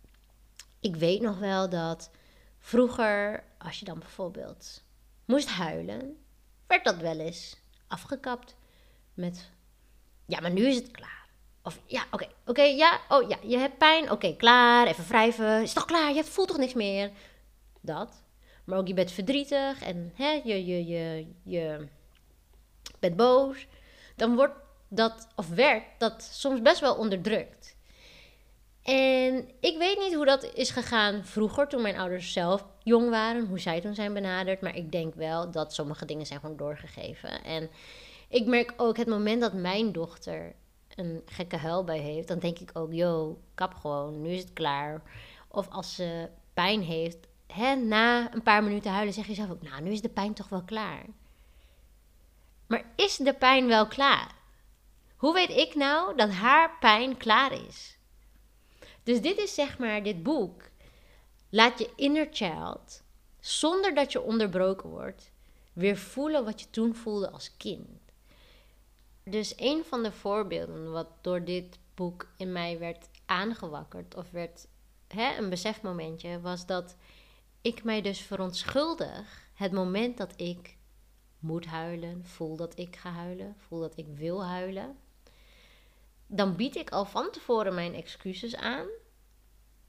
ik 0.80 0.96
weet 0.96 1.20
nog 1.20 1.38
wel 1.38 1.68
dat 1.68 2.10
vroeger, 2.58 3.44
als 3.58 3.78
je 3.78 3.84
dan 3.84 3.98
bijvoorbeeld 3.98 4.82
moest 5.24 5.48
huilen, 5.48 6.24
werd 6.66 6.84
dat 6.84 6.96
wel 6.96 7.18
eens 7.18 7.56
afgekapt 7.86 8.56
met: 9.14 9.50
Ja, 10.26 10.40
maar 10.40 10.50
nu 10.50 10.66
is 10.66 10.76
het 10.76 10.90
klaar. 10.90 11.19
Of 11.62 11.80
ja, 11.86 12.04
oké, 12.10 12.26
oké, 12.46 12.62
ja, 12.62 13.00
oh 13.08 13.28
ja, 13.28 13.36
je 13.42 13.58
hebt 13.58 13.78
pijn, 13.78 14.10
oké, 14.10 14.36
klaar, 14.36 14.86
even 14.86 15.04
wrijven. 15.08 15.62
Is 15.62 15.72
toch 15.72 15.84
klaar, 15.84 16.14
je 16.14 16.24
voelt 16.24 16.48
toch 16.48 16.58
niks 16.58 16.74
meer? 16.74 17.10
Dat. 17.80 18.22
Maar 18.64 18.78
ook 18.78 18.86
je 18.86 18.94
bent 18.94 19.12
verdrietig 19.12 19.82
en 19.82 20.12
hè, 20.14 20.40
je, 20.44 20.66
je, 20.66 20.86
je, 20.86 21.26
je 21.42 21.86
bent 22.98 23.16
boos. 23.16 23.66
Dan 24.16 24.36
wordt 24.36 24.54
dat, 24.88 25.28
of 25.36 25.48
werd 25.48 25.82
dat 25.98 26.22
soms 26.32 26.62
best 26.62 26.80
wel 26.80 26.94
onderdrukt. 26.94 27.76
En 28.82 29.48
ik 29.60 29.78
weet 29.78 29.98
niet 29.98 30.14
hoe 30.14 30.24
dat 30.24 30.52
is 30.54 30.70
gegaan 30.70 31.24
vroeger, 31.24 31.68
toen 31.68 31.82
mijn 31.82 31.98
ouders 31.98 32.32
zelf 32.32 32.66
jong 32.82 33.10
waren, 33.10 33.46
hoe 33.46 33.58
zij 33.58 33.80
toen 33.80 33.94
zijn 33.94 34.14
benaderd. 34.14 34.60
Maar 34.60 34.76
ik 34.76 34.92
denk 34.92 35.14
wel 35.14 35.50
dat 35.50 35.74
sommige 35.74 36.04
dingen 36.04 36.26
zijn 36.26 36.40
gewoon 36.40 36.56
doorgegeven. 36.56 37.44
En 37.44 37.70
ik 38.28 38.46
merk 38.46 38.74
ook 38.76 38.96
het 38.96 39.08
moment 39.08 39.40
dat 39.40 39.52
mijn 39.52 39.92
dochter 39.92 40.54
een 41.00 41.22
gekke 41.26 41.56
huil 41.56 41.84
bij 41.84 41.98
heeft, 41.98 42.28
dan 42.28 42.38
denk 42.38 42.58
ik 42.58 42.70
ook, 42.72 42.92
yo, 42.92 43.40
kap 43.54 43.74
gewoon, 43.74 44.22
nu 44.22 44.30
is 44.30 44.40
het 44.40 44.52
klaar. 44.52 45.02
Of 45.48 45.68
als 45.68 45.94
ze 45.94 46.28
pijn 46.54 46.82
heeft, 46.82 47.18
hè, 47.46 47.74
na 47.74 48.34
een 48.34 48.42
paar 48.42 48.62
minuten 48.64 48.90
huilen 48.90 49.14
zeg 49.14 49.26
je 49.26 49.34
zelf 49.34 49.50
ook, 49.50 49.62
nou, 49.62 49.82
nu 49.82 49.90
is 49.90 50.00
de 50.00 50.08
pijn 50.08 50.34
toch 50.34 50.48
wel 50.48 50.62
klaar. 50.62 51.06
Maar 52.66 52.84
is 52.96 53.16
de 53.16 53.34
pijn 53.34 53.66
wel 53.66 53.86
klaar? 53.86 54.34
Hoe 55.16 55.34
weet 55.34 55.50
ik 55.50 55.74
nou 55.74 56.16
dat 56.16 56.30
haar 56.30 56.76
pijn 56.80 57.16
klaar 57.16 57.52
is? 57.52 57.98
Dus 59.02 59.20
dit 59.20 59.38
is 59.38 59.54
zeg 59.54 59.78
maar 59.78 60.02
dit 60.02 60.22
boek. 60.22 60.62
Laat 61.48 61.78
je 61.78 61.90
inner 61.96 62.28
child, 62.30 63.02
zonder 63.40 63.94
dat 63.94 64.12
je 64.12 64.20
onderbroken 64.20 64.88
wordt, 64.88 65.30
weer 65.72 65.96
voelen 65.96 66.44
wat 66.44 66.60
je 66.60 66.70
toen 66.70 66.94
voelde 66.94 67.30
als 67.30 67.56
kind. 67.56 68.09
Dus 69.24 69.52
een 69.56 69.84
van 69.84 70.02
de 70.02 70.12
voorbeelden 70.12 70.92
wat 70.92 71.08
door 71.20 71.44
dit 71.44 71.78
boek 71.94 72.26
in 72.36 72.52
mij 72.52 72.78
werd 72.78 73.08
aangewakkerd 73.26 74.14
of 74.14 74.30
werd 74.30 74.66
hè, 75.08 75.36
een 75.36 75.50
besefmomentje, 75.50 76.40
was 76.40 76.66
dat 76.66 76.96
ik 77.60 77.84
mij 77.84 78.00
dus 78.00 78.20
verontschuldig 78.20 79.48
het 79.54 79.72
moment 79.72 80.16
dat 80.16 80.32
ik 80.36 80.76
moet 81.38 81.66
huilen, 81.66 82.24
voel 82.24 82.56
dat 82.56 82.78
ik 82.78 82.96
ga 82.96 83.10
huilen, 83.10 83.56
voel 83.58 83.80
dat 83.80 83.96
ik 83.96 84.06
wil 84.08 84.44
huilen. 84.44 84.96
Dan 86.26 86.56
bied 86.56 86.76
ik 86.76 86.90
al 86.90 87.04
van 87.04 87.30
tevoren 87.30 87.74
mijn 87.74 87.94
excuses 87.94 88.56
aan 88.56 88.86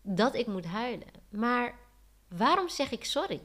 dat 0.02 0.36
ik 0.36 0.48
moet 0.48 0.66
huilen. 0.66 1.12
Maar 1.30 1.80
waarom 2.28 2.70
zeg 2.70 2.92
ik 2.92 3.06
sorry? 3.06 3.42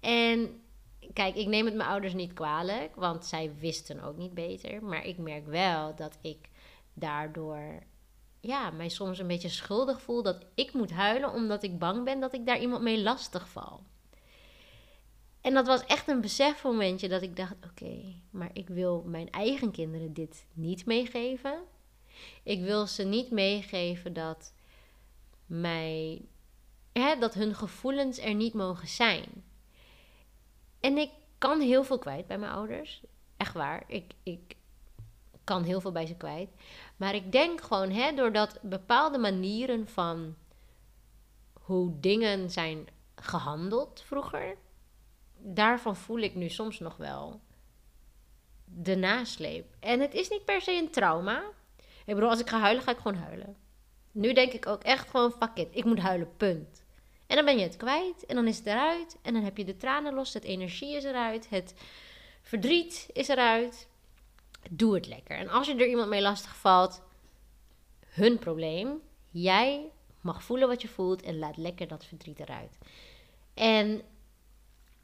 En 0.00 0.61
kijk, 1.12 1.34
ik 1.34 1.46
neem 1.46 1.64
het 1.64 1.74
mijn 1.74 1.88
ouders 1.88 2.14
niet 2.14 2.32
kwalijk, 2.32 2.94
want 2.94 3.26
zij 3.26 3.52
wisten 3.58 4.02
ook 4.02 4.16
niet 4.16 4.34
beter. 4.34 4.84
Maar 4.84 5.06
ik 5.06 5.18
merk 5.18 5.46
wel 5.46 5.94
dat 5.94 6.18
ik 6.20 6.48
daardoor 6.94 7.82
ja, 8.40 8.70
mij 8.70 8.88
soms 8.88 9.18
een 9.18 9.26
beetje 9.26 9.48
schuldig 9.48 10.02
voel 10.02 10.22
dat 10.22 10.46
ik 10.54 10.72
moet 10.72 10.90
huilen 10.90 11.32
omdat 11.32 11.62
ik 11.62 11.78
bang 11.78 12.04
ben 12.04 12.20
dat 12.20 12.34
ik 12.34 12.46
daar 12.46 12.60
iemand 12.60 12.82
mee 12.82 13.02
lastig 13.02 13.48
val. 13.48 13.82
En 15.40 15.54
dat 15.54 15.66
was 15.66 15.86
echt 15.86 16.08
een 16.08 16.20
besefmomentje 16.20 17.08
dat 17.08 17.22
ik 17.22 17.36
dacht: 17.36 17.54
oké, 17.70 18.14
maar 18.30 18.50
ik 18.52 18.68
wil 18.68 19.02
mijn 19.06 19.30
eigen 19.30 19.70
kinderen 19.70 20.12
dit 20.12 20.46
niet 20.52 20.86
meegeven. 20.86 21.62
Ik 22.42 22.60
wil 22.60 22.86
ze 22.86 23.02
niet 23.02 23.30
meegeven 23.30 24.12
dat, 24.12 24.54
mij, 25.46 26.22
hè, 26.92 27.18
dat 27.18 27.34
hun 27.34 27.54
gevoelens 27.54 28.18
er 28.18 28.34
niet 28.34 28.54
mogen 28.54 28.88
zijn. 28.88 29.44
En 30.82 30.98
ik 30.98 31.10
kan 31.38 31.60
heel 31.60 31.84
veel 31.84 31.98
kwijt 31.98 32.26
bij 32.26 32.38
mijn 32.38 32.52
ouders. 32.52 33.02
Echt 33.36 33.54
waar. 33.54 33.84
Ik, 33.86 34.12
ik 34.22 34.56
kan 35.44 35.62
heel 35.62 35.80
veel 35.80 35.92
bij 35.92 36.06
ze 36.06 36.14
kwijt. 36.14 36.48
Maar 36.96 37.14
ik 37.14 37.32
denk 37.32 37.60
gewoon, 37.60 37.90
hè, 37.90 38.14
doordat 38.14 38.58
bepaalde 38.62 39.18
manieren 39.18 39.88
van 39.88 40.34
hoe 41.52 42.00
dingen 42.00 42.50
zijn 42.50 42.86
gehandeld 43.14 44.02
vroeger, 44.06 44.56
daarvan 45.36 45.96
voel 45.96 46.18
ik 46.18 46.34
nu 46.34 46.48
soms 46.48 46.78
nog 46.78 46.96
wel 46.96 47.40
de 48.64 48.96
nasleep. 48.96 49.74
En 49.80 50.00
het 50.00 50.14
is 50.14 50.28
niet 50.28 50.44
per 50.44 50.60
se 50.60 50.72
een 50.72 50.90
trauma. 50.90 51.42
Ik 52.04 52.14
bedoel, 52.14 52.30
als 52.30 52.40
ik 52.40 52.48
ga 52.48 52.58
huilen, 52.58 52.82
ga 52.82 52.90
ik 52.90 52.96
gewoon 52.98 53.22
huilen. 53.22 53.56
Nu 54.12 54.32
denk 54.32 54.52
ik 54.52 54.66
ook 54.66 54.82
echt 54.82 55.10
gewoon, 55.10 55.32
fuck 55.32 55.54
it, 55.54 55.68
ik 55.70 55.84
moet 55.84 55.98
huilen, 55.98 56.36
punt. 56.36 56.81
En 57.32 57.38
dan 57.38 57.46
ben 57.46 57.58
je 57.58 57.64
het 57.64 57.76
kwijt 57.76 58.26
en 58.26 58.34
dan 58.34 58.46
is 58.46 58.56
het 58.56 58.66
eruit. 58.66 59.16
En 59.22 59.32
dan 59.32 59.42
heb 59.42 59.56
je 59.56 59.64
de 59.64 59.76
tranen 59.76 60.14
los, 60.14 60.34
het 60.34 60.44
energie 60.44 60.96
is 60.96 61.04
eruit, 61.04 61.48
het 61.48 61.74
verdriet 62.42 63.08
is 63.12 63.28
eruit. 63.28 63.88
Doe 64.70 64.94
het 64.94 65.06
lekker. 65.06 65.36
En 65.36 65.48
als 65.48 65.66
je 65.66 65.74
er 65.74 65.88
iemand 65.88 66.08
mee 66.08 66.22
lastig 66.22 66.56
valt, 66.56 67.02
hun 68.06 68.38
probleem. 68.38 69.00
Jij 69.30 69.90
mag 70.20 70.42
voelen 70.42 70.68
wat 70.68 70.82
je 70.82 70.88
voelt 70.88 71.22
en 71.22 71.38
laat 71.38 71.56
lekker 71.56 71.88
dat 71.88 72.04
verdriet 72.04 72.40
eruit. 72.40 72.78
En 73.54 74.02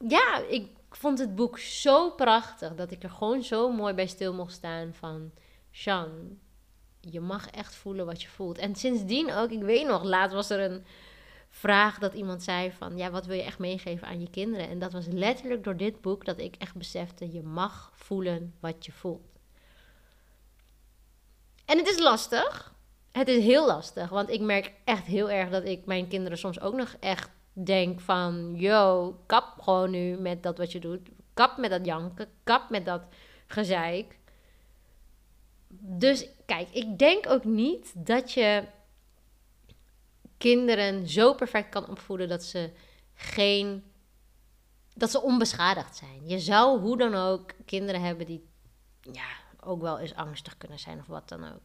ja, 0.07 0.37
ik 0.37 0.67
vond 0.89 1.19
het 1.19 1.35
boek 1.35 1.59
zo 1.59 2.11
prachtig 2.11 2.75
dat 2.75 2.91
ik 2.91 3.03
er 3.03 3.09
gewoon 3.09 3.43
zo 3.43 3.71
mooi 3.71 3.93
bij 3.93 4.07
stil 4.07 4.33
mocht 4.33 4.53
staan 4.53 4.93
van 4.93 5.31
Sean, 5.71 6.39
je 6.99 7.19
mag 7.19 7.49
echt 7.49 7.75
voelen 7.75 8.05
wat 8.05 8.21
je 8.21 8.27
voelt. 8.27 8.57
En 8.57 8.75
sindsdien 8.75 9.33
ook, 9.33 9.49
ik 9.49 9.61
weet 9.61 9.87
nog, 9.87 10.03
laat 10.03 10.31
was 10.31 10.49
er 10.49 10.59
een 10.59 10.85
vraag 11.49 11.99
dat 11.99 12.13
iemand 12.13 12.43
zei 12.43 12.71
van, 12.71 12.97
ja, 12.97 13.11
wat 13.11 13.25
wil 13.25 13.35
je 13.35 13.43
echt 13.43 13.59
meegeven 13.59 14.07
aan 14.07 14.19
je 14.19 14.29
kinderen? 14.29 14.69
En 14.69 14.79
dat 14.79 14.93
was 14.93 15.05
letterlijk 15.07 15.63
door 15.63 15.77
dit 15.77 16.01
boek 16.01 16.25
dat 16.25 16.39
ik 16.39 16.55
echt 16.55 16.75
besefte, 16.75 17.31
je 17.31 17.41
mag 17.41 17.91
voelen 17.93 18.53
wat 18.59 18.85
je 18.85 18.91
voelt. 18.91 19.39
En 21.65 21.77
het 21.77 21.87
is 21.87 21.99
lastig. 21.99 22.77
Het 23.11 23.27
is 23.27 23.43
heel 23.43 23.65
lastig, 23.65 24.09
want 24.09 24.29
ik 24.29 24.41
merk 24.41 24.73
echt 24.85 25.05
heel 25.05 25.29
erg 25.29 25.49
dat 25.49 25.63
ik 25.63 25.85
mijn 25.85 26.07
kinderen 26.07 26.37
soms 26.37 26.59
ook 26.59 26.73
nog 26.73 26.95
echt 26.99 27.29
denk 27.53 27.99
van, 27.99 28.55
yo, 28.55 29.15
kap 29.25 29.59
gewoon 29.61 29.91
nu 29.91 30.17
met 30.17 30.43
dat 30.43 30.57
wat 30.57 30.71
je 30.71 30.79
doet. 30.79 31.09
Kap 31.33 31.57
met 31.57 31.69
dat 31.69 31.85
janken, 31.85 32.27
kap 32.43 32.69
met 32.69 32.85
dat 32.85 33.01
gezeik. 33.47 34.17
Dus 35.79 36.27
kijk, 36.45 36.69
ik 36.71 36.97
denk 36.97 37.29
ook 37.29 37.43
niet 37.43 38.05
dat 38.05 38.31
je 38.31 38.63
kinderen 40.39 41.07
zo 41.07 41.33
perfect 41.33 41.69
kan 41.69 41.87
opvoeden 41.87 42.29
dat 42.29 42.43
ze 42.43 42.71
geen 43.13 43.83
dat 44.93 45.11
ze 45.11 45.21
onbeschadigd 45.21 45.95
zijn. 45.95 46.27
Je 46.27 46.39
zou 46.39 46.79
hoe 46.79 46.97
dan 46.97 47.15
ook 47.15 47.51
kinderen 47.65 48.01
hebben 48.01 48.25
die 48.25 48.49
ja, 49.01 49.27
ook 49.59 49.81
wel 49.81 49.99
eens 49.99 50.15
angstig 50.15 50.57
kunnen 50.57 50.79
zijn 50.79 50.99
of 50.99 51.07
wat 51.07 51.29
dan 51.29 51.43
ook. 51.43 51.61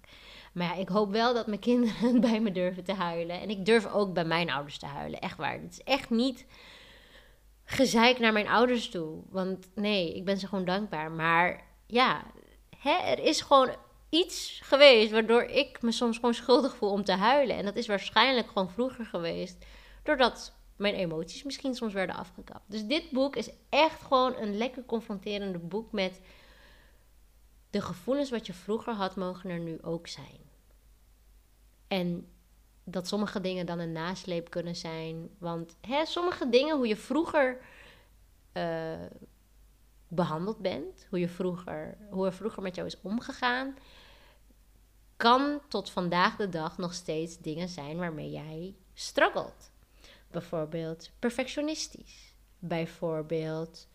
Maar 0.52 0.66
ja, 0.66 0.74
ik 0.74 0.88
hoop 0.88 1.10
wel 1.10 1.34
dat 1.34 1.46
mijn 1.46 1.60
kinderen 1.60 2.20
bij 2.30 2.40
me 2.40 2.52
durven 2.52 2.84
te 2.84 2.92
huilen. 2.92 3.40
En 3.40 3.50
ik 3.50 3.64
durf 3.64 3.92
ook 3.92 4.12
bij 4.12 4.24
mijn 4.24 4.50
ouders 4.50 4.78
te 4.78 4.86
huilen. 4.86 5.20
Echt 5.20 5.36
waar. 5.36 5.52
Het 5.52 5.72
is 5.72 5.82
echt 5.82 6.10
niet 6.10 6.46
gezeik 7.64 8.18
naar 8.18 8.32
mijn 8.32 8.48
ouders 8.48 8.90
toe. 8.90 9.22
Want 9.30 9.68
nee, 9.74 10.14
ik 10.16 10.24
ben 10.24 10.38
ze 10.38 10.46
gewoon 10.46 10.64
dankbaar. 10.64 11.10
Maar 11.10 11.64
ja, 11.86 12.22
hè, 12.78 12.90
er 12.90 13.18
is 13.18 13.40
gewoon 13.40 13.70
iets 14.14 14.60
geweest 14.62 15.10
waardoor 15.10 15.42
ik 15.42 15.82
me 15.82 15.92
soms 15.92 16.16
gewoon 16.16 16.34
schuldig 16.34 16.76
voel 16.76 16.90
om 16.90 17.04
te 17.04 17.12
huilen. 17.12 17.56
En 17.56 17.64
dat 17.64 17.76
is 17.76 17.86
waarschijnlijk 17.86 18.46
gewoon 18.48 18.70
vroeger 18.70 19.06
geweest. 19.06 19.66
Doordat 20.02 20.54
mijn 20.76 20.94
emoties 20.94 21.42
misschien 21.42 21.74
soms 21.74 21.92
werden 21.92 22.16
afgekapt. 22.16 22.70
Dus 22.70 22.86
dit 22.86 23.10
boek 23.10 23.36
is 23.36 23.50
echt 23.68 24.02
gewoon 24.02 24.36
een 24.36 24.56
lekker 24.56 24.84
confronterende 24.84 25.58
boek 25.58 25.92
met 25.92 26.20
de 27.70 27.80
gevoelens 27.80 28.30
wat 28.30 28.46
je 28.46 28.52
vroeger 28.52 28.94
had, 28.94 29.16
mogen 29.16 29.50
er 29.50 29.58
nu 29.58 29.78
ook 29.82 30.06
zijn. 30.06 30.40
En 31.88 32.28
dat 32.84 33.08
sommige 33.08 33.40
dingen 33.40 33.66
dan 33.66 33.78
een 33.78 33.92
nasleep 33.92 34.50
kunnen 34.50 34.76
zijn. 34.76 35.28
Want 35.38 35.76
hè, 35.80 36.04
sommige 36.04 36.48
dingen, 36.48 36.76
hoe 36.76 36.86
je 36.86 36.96
vroeger 36.96 37.60
uh, 38.52 38.92
behandeld 40.08 40.58
bent, 40.58 41.06
hoe, 41.10 41.18
je 41.18 41.28
vroeger, 41.28 41.96
hoe 42.10 42.26
er 42.26 42.32
vroeger 42.32 42.62
met 42.62 42.74
jou 42.74 42.86
is 42.86 43.00
omgegaan, 43.00 43.76
kan 45.24 45.60
tot 45.68 45.90
vandaag 45.90 46.36
de 46.36 46.48
dag 46.48 46.78
nog 46.78 46.94
steeds 46.94 47.38
dingen 47.38 47.68
zijn 47.68 47.96
waarmee 47.96 48.30
jij 48.30 48.74
struggelt. 48.94 49.70
Bijvoorbeeld 50.30 51.10
perfectionistisch. 51.18 52.34
Bijvoorbeeld 52.58 53.88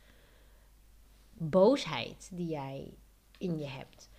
boosheid 1.33 2.29
die 2.31 2.47
jij 2.47 2.93
in 3.37 3.59
je 3.59 3.67
hebt. 3.67 4.09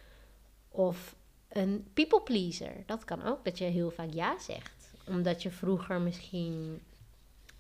Of 0.68 1.16
een 1.49 1.90
people 1.92 2.20
pleaser. 2.23 2.83
Dat 2.87 3.05
kan 3.05 3.23
ook, 3.23 3.44
dat 3.44 3.59
je 3.59 3.64
heel 3.64 3.90
vaak 3.90 4.12
ja 4.12 4.38
zegt. 4.38 4.92
Omdat 5.07 5.42
je 5.42 5.51
vroeger 5.51 6.01
misschien 6.01 6.83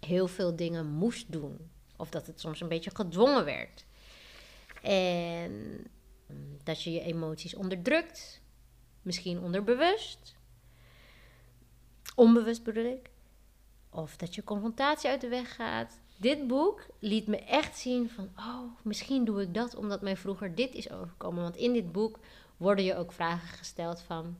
heel 0.00 0.28
veel 0.28 0.56
dingen 0.56 0.86
moest 0.86 1.32
doen. 1.32 1.70
Of 1.96 2.10
dat 2.10 2.26
het 2.26 2.40
soms 2.40 2.60
een 2.60 2.68
beetje 2.68 2.94
gedwongen 2.94 3.44
werd. 3.44 3.84
En 4.82 5.86
dat 6.62 6.82
je 6.82 6.92
je 6.92 7.00
emoties 7.00 7.54
onderdrukt. 7.54 8.39
Misschien 9.02 9.40
onderbewust. 9.40 10.36
Onbewust 12.14 12.62
bedoel 12.62 12.84
ik. 12.84 13.10
Of 13.90 14.16
dat 14.16 14.34
je 14.34 14.44
confrontatie 14.44 15.10
uit 15.10 15.20
de 15.20 15.28
weg 15.28 15.54
gaat 15.54 16.00
dit 16.20 16.46
boek 16.46 16.86
liet 16.98 17.26
me 17.26 17.36
echt 17.36 17.78
zien 17.78 18.10
van, 18.10 18.30
oh, 18.36 18.62
misschien 18.82 19.24
doe 19.24 19.42
ik 19.42 19.54
dat 19.54 19.76
omdat 19.76 20.02
mij 20.02 20.16
vroeger 20.16 20.54
dit 20.54 20.74
is 20.74 20.90
overkomen. 20.90 21.42
Want 21.42 21.56
in 21.56 21.72
dit 21.72 21.92
boek 21.92 22.18
worden 22.56 22.84
je 22.84 22.96
ook 22.96 23.12
vragen 23.12 23.48
gesteld 23.48 24.00
van, 24.00 24.36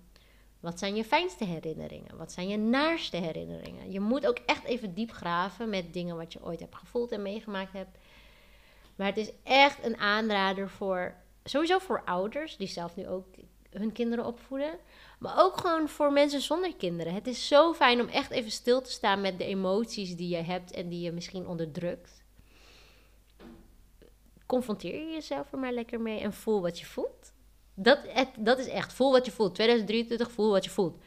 wat 0.60 0.78
zijn 0.78 0.94
je 0.94 1.04
fijnste 1.04 1.44
herinneringen? 1.44 2.16
Wat 2.16 2.32
zijn 2.32 2.48
je 2.48 2.56
naarste 2.56 3.16
herinneringen? 3.16 3.92
Je 3.92 4.00
moet 4.00 4.26
ook 4.26 4.38
echt 4.46 4.64
even 4.64 4.94
diep 4.94 5.12
graven 5.12 5.68
met 5.68 5.92
dingen 5.92 6.16
wat 6.16 6.32
je 6.32 6.44
ooit 6.44 6.60
hebt 6.60 6.76
gevoeld 6.76 7.12
en 7.12 7.22
meegemaakt 7.22 7.72
hebt. 7.72 7.98
Maar 8.96 9.06
het 9.06 9.16
is 9.16 9.32
echt 9.42 9.84
een 9.84 9.96
aanrader 9.96 10.68
voor, 10.68 11.14
sowieso 11.44 11.78
voor 11.78 12.02
ouders 12.04 12.56
die 12.56 12.68
zelf 12.68 12.96
nu 12.96 13.08
ook 13.08 13.26
hun 13.70 13.92
kinderen 13.92 14.24
opvoeden. 14.24 14.78
Maar 15.18 15.38
ook 15.38 15.56
gewoon 15.56 15.88
voor 15.88 16.12
mensen 16.12 16.40
zonder 16.40 16.74
kinderen. 16.76 17.14
Het 17.14 17.26
is 17.26 17.48
zo 17.48 17.72
fijn 17.72 18.00
om 18.00 18.08
echt 18.08 18.30
even 18.30 18.50
stil 18.50 18.80
te 18.82 18.90
staan 18.90 19.20
met 19.20 19.38
de 19.38 19.44
emoties 19.44 20.16
die 20.16 20.28
je 20.28 20.42
hebt 20.42 20.72
en 20.72 20.88
die 20.88 21.00
je 21.00 21.12
misschien 21.12 21.46
onderdrukt. 21.46 22.24
Confronteer 24.46 24.94
je 24.94 25.12
jezelf 25.12 25.52
er 25.52 25.58
maar 25.58 25.72
lekker 25.72 26.00
mee 26.00 26.20
en 26.20 26.32
voel 26.32 26.60
wat 26.60 26.78
je 26.78 26.86
voelt. 26.86 27.32
Dat, 27.74 27.98
dat 28.38 28.58
is 28.58 28.66
echt, 28.66 28.92
voel 28.92 29.12
wat 29.12 29.26
je 29.26 29.32
voelt. 29.32 29.54
2023, 29.54 30.30
voel 30.30 30.50
wat 30.50 30.64
je 30.64 30.70
voelt. 30.70 30.98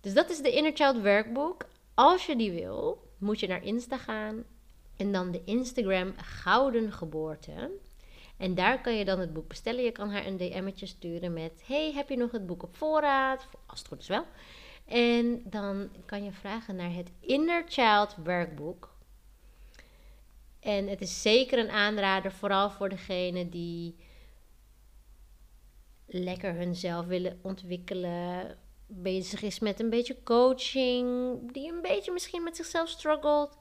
Dus 0.00 0.14
dat 0.14 0.30
is 0.30 0.38
de 0.38 0.52
Inner 0.52 0.72
Child 0.74 1.02
Workbook. 1.02 1.64
als 1.94 2.26
je 2.26 2.36
die 2.36 2.52
wil, 2.52 3.02
moet 3.18 3.40
je 3.40 3.46
naar 3.46 3.64
Insta 3.64 3.98
gaan 3.98 4.44
en 4.96 5.12
dan 5.12 5.30
de 5.30 5.42
Instagram 5.44 6.14
Gouden 6.16 6.92
Geboorte. 6.92 7.70
En 8.40 8.54
daar 8.54 8.80
kan 8.80 8.96
je 8.96 9.04
dan 9.04 9.18
het 9.18 9.32
boek 9.32 9.48
bestellen. 9.48 9.84
Je 9.84 9.92
kan 9.92 10.10
haar 10.10 10.26
een 10.26 10.36
DM'tje 10.36 10.86
sturen 10.86 11.32
met: 11.32 11.62
Hey, 11.66 11.92
heb 11.92 12.08
je 12.08 12.16
nog 12.16 12.30
het 12.30 12.46
boek 12.46 12.62
op 12.62 12.76
voorraad? 12.76 13.48
Als 13.66 13.78
het 13.78 13.88
goed 13.88 14.00
is 14.00 14.08
wel. 14.08 14.24
En 14.84 15.42
dan 15.44 15.90
kan 16.06 16.24
je 16.24 16.32
vragen 16.32 16.76
naar 16.76 16.92
het 16.92 17.10
Inner 17.20 17.64
Child 17.68 18.16
werkboek. 18.24 18.94
En 20.60 20.88
het 20.88 21.00
is 21.00 21.22
zeker 21.22 21.58
een 21.58 21.70
aanrader, 21.70 22.32
vooral 22.32 22.70
voor 22.70 22.88
degene 22.88 23.48
die 23.48 23.96
lekker 26.06 26.54
hunzelf 26.54 27.06
willen 27.06 27.38
ontwikkelen, 27.42 28.58
bezig 28.86 29.42
is 29.42 29.58
met 29.58 29.80
een 29.80 29.90
beetje 29.90 30.22
coaching, 30.22 31.38
die 31.52 31.72
een 31.72 31.82
beetje 31.82 32.12
misschien 32.12 32.42
met 32.42 32.56
zichzelf 32.56 32.88
struggelt. 32.88 33.58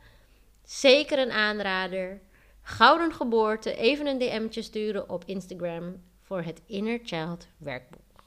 Zeker 0.63 1.19
een 1.19 1.31
aanrader. 1.31 2.21
Gouden 2.61 3.13
geboorte, 3.13 3.75
even 3.75 4.07
een 4.07 4.17
DM'tje 4.17 4.61
sturen 4.61 5.09
op 5.09 5.23
Instagram 5.25 6.03
voor 6.21 6.41
het 6.41 6.61
Inner 6.65 6.99
Child 7.03 7.47
werkboek. 7.57 8.23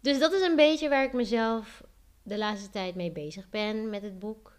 Dus 0.00 0.18
dat 0.18 0.32
is 0.32 0.42
een 0.42 0.56
beetje 0.56 0.88
waar 0.88 1.04
ik 1.04 1.12
mezelf 1.12 1.82
de 2.22 2.38
laatste 2.38 2.70
tijd 2.70 2.94
mee 2.94 3.12
bezig 3.12 3.48
ben 3.50 3.90
met 3.90 4.02
het 4.02 4.18
boek. 4.18 4.52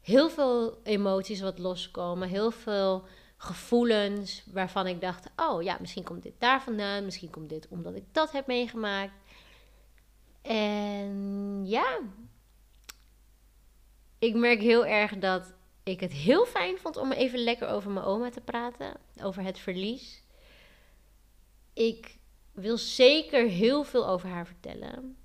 Heel 0.00 0.30
veel 0.30 0.80
emoties 0.82 1.40
wat 1.40 1.58
loskomen, 1.58 2.28
heel 2.28 2.50
veel 2.50 3.06
gevoelens 3.36 4.44
waarvan 4.52 4.86
ik 4.86 5.00
dacht: 5.00 5.30
oh 5.36 5.62
ja, 5.62 5.76
misschien 5.80 6.04
komt 6.04 6.22
dit 6.22 6.34
daar 6.38 6.62
vandaan, 6.62 7.04
misschien 7.04 7.30
komt 7.30 7.48
dit 7.48 7.68
omdat 7.68 7.94
ik 7.94 8.04
dat 8.12 8.32
heb 8.32 8.46
meegemaakt. 8.46 9.12
En 10.42 11.62
ja, 11.66 11.98
ik 14.18 14.34
merk 14.34 14.60
heel 14.60 14.86
erg 14.86 15.18
dat 15.18 15.54
ik 15.90 16.00
het 16.00 16.12
heel 16.12 16.46
fijn 16.46 16.78
vond 16.78 16.96
om 16.96 17.12
even 17.12 17.38
lekker 17.38 17.68
over 17.68 17.90
mijn 17.90 18.06
oma 18.06 18.30
te 18.30 18.40
praten, 18.40 18.96
over 19.22 19.42
het 19.42 19.58
verlies. 19.58 20.22
Ik 21.72 22.18
wil 22.52 22.78
zeker 22.78 23.48
heel 23.48 23.84
veel 23.84 24.08
over 24.08 24.28
haar 24.28 24.46
vertellen. 24.46 25.16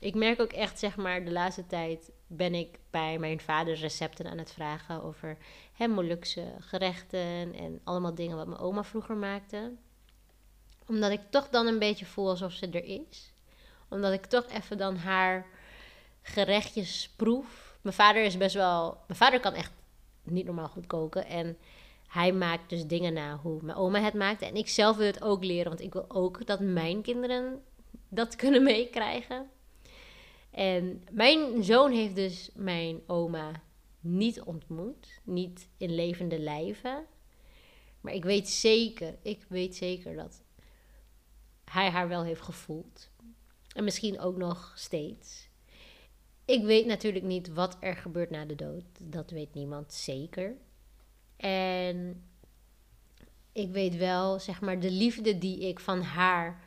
Ik 0.00 0.14
merk 0.14 0.40
ook 0.40 0.52
echt, 0.52 0.78
zeg 0.78 0.96
maar, 0.96 1.24
de 1.24 1.32
laatste 1.32 1.66
tijd 1.66 2.10
ben 2.26 2.54
ik 2.54 2.78
bij 2.90 3.18
mijn 3.18 3.40
vader 3.40 3.74
recepten 3.74 4.26
aan 4.30 4.38
het 4.38 4.52
vragen 4.52 5.02
over 5.02 5.36
hè, 5.72 5.86
Molukse 5.86 6.54
gerechten 6.58 7.54
en 7.54 7.80
allemaal 7.84 8.14
dingen 8.14 8.36
wat 8.36 8.46
mijn 8.46 8.60
oma 8.60 8.84
vroeger 8.84 9.16
maakte. 9.16 9.72
Omdat 10.86 11.10
ik 11.10 11.20
toch 11.30 11.48
dan 11.48 11.66
een 11.66 11.78
beetje 11.78 12.06
voel 12.06 12.28
alsof 12.28 12.52
ze 12.52 12.68
er 12.70 12.84
is. 12.84 13.32
Omdat 13.88 14.12
ik 14.12 14.26
toch 14.26 14.46
even 14.46 14.78
dan 14.78 14.96
haar 14.96 15.46
gerechtjes 16.22 17.10
proef. 17.16 17.76
Mijn 17.80 17.94
vader 17.94 18.24
is 18.24 18.36
best 18.36 18.54
wel. 18.54 18.98
Mijn 19.06 19.18
vader 19.18 19.40
kan 19.40 19.54
echt 19.54 19.72
niet 20.30 20.46
normaal 20.46 20.68
goed 20.68 20.86
koken. 20.86 21.26
En 21.26 21.56
hij 22.08 22.32
maakt 22.32 22.70
dus 22.70 22.86
dingen 22.86 23.12
na 23.12 23.36
hoe 23.36 23.62
mijn 23.62 23.76
oma 23.76 24.00
het 24.00 24.14
maakte. 24.14 24.46
En 24.46 24.56
ik 24.56 24.68
zelf 24.68 24.96
wil 24.96 25.06
het 25.06 25.22
ook 25.22 25.44
leren, 25.44 25.68
want 25.68 25.80
ik 25.80 25.92
wil 25.92 26.04
ook 26.08 26.46
dat 26.46 26.60
mijn 26.60 27.02
kinderen 27.02 27.62
dat 28.08 28.36
kunnen 28.42 28.62
meekrijgen. 28.62 29.50
En 30.50 31.04
mijn 31.10 31.64
zoon 31.64 31.90
heeft 31.92 32.14
dus 32.14 32.50
mijn 32.54 33.00
oma 33.06 33.62
niet 34.00 34.40
ontmoet, 34.40 35.20
niet 35.24 35.68
in 35.76 35.94
levende 35.94 36.38
lijven. 36.38 37.04
Maar 38.00 38.12
ik 38.12 38.24
weet 38.24 38.48
zeker, 38.48 39.18
ik 39.22 39.44
weet 39.48 39.76
zeker 39.76 40.16
dat 40.16 40.42
hij 41.64 41.90
haar 41.90 42.08
wel 42.08 42.24
heeft 42.24 42.40
gevoeld. 42.40 43.10
En 43.74 43.84
misschien 43.84 44.20
ook 44.20 44.36
nog 44.36 44.72
steeds. 44.76 45.47
Ik 46.48 46.64
weet 46.64 46.86
natuurlijk 46.86 47.24
niet 47.24 47.52
wat 47.52 47.76
er 47.80 47.96
gebeurt 47.96 48.30
na 48.30 48.44
de 48.44 48.54
dood. 48.54 48.84
Dat 49.02 49.30
weet 49.30 49.54
niemand 49.54 49.92
zeker. 49.92 50.56
En 51.36 52.22
ik 53.52 53.70
weet 53.70 53.96
wel, 53.96 54.38
zeg 54.38 54.60
maar, 54.60 54.80
de 54.80 54.90
liefde 54.90 55.38
die 55.38 55.60
ik 55.60 55.80
van 55.80 56.00
haar 56.00 56.62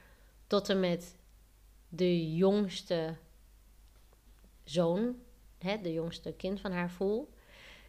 tot 0.47 0.69
en 0.69 0.79
met 0.79 1.15
de 1.89 2.35
jongste 2.35 3.15
zoon, 4.63 5.15
hè, 5.57 5.81
de 5.81 5.93
jongste 5.93 6.33
kind 6.33 6.59
van 6.59 6.71
haar 6.71 6.91
voel, 6.91 7.33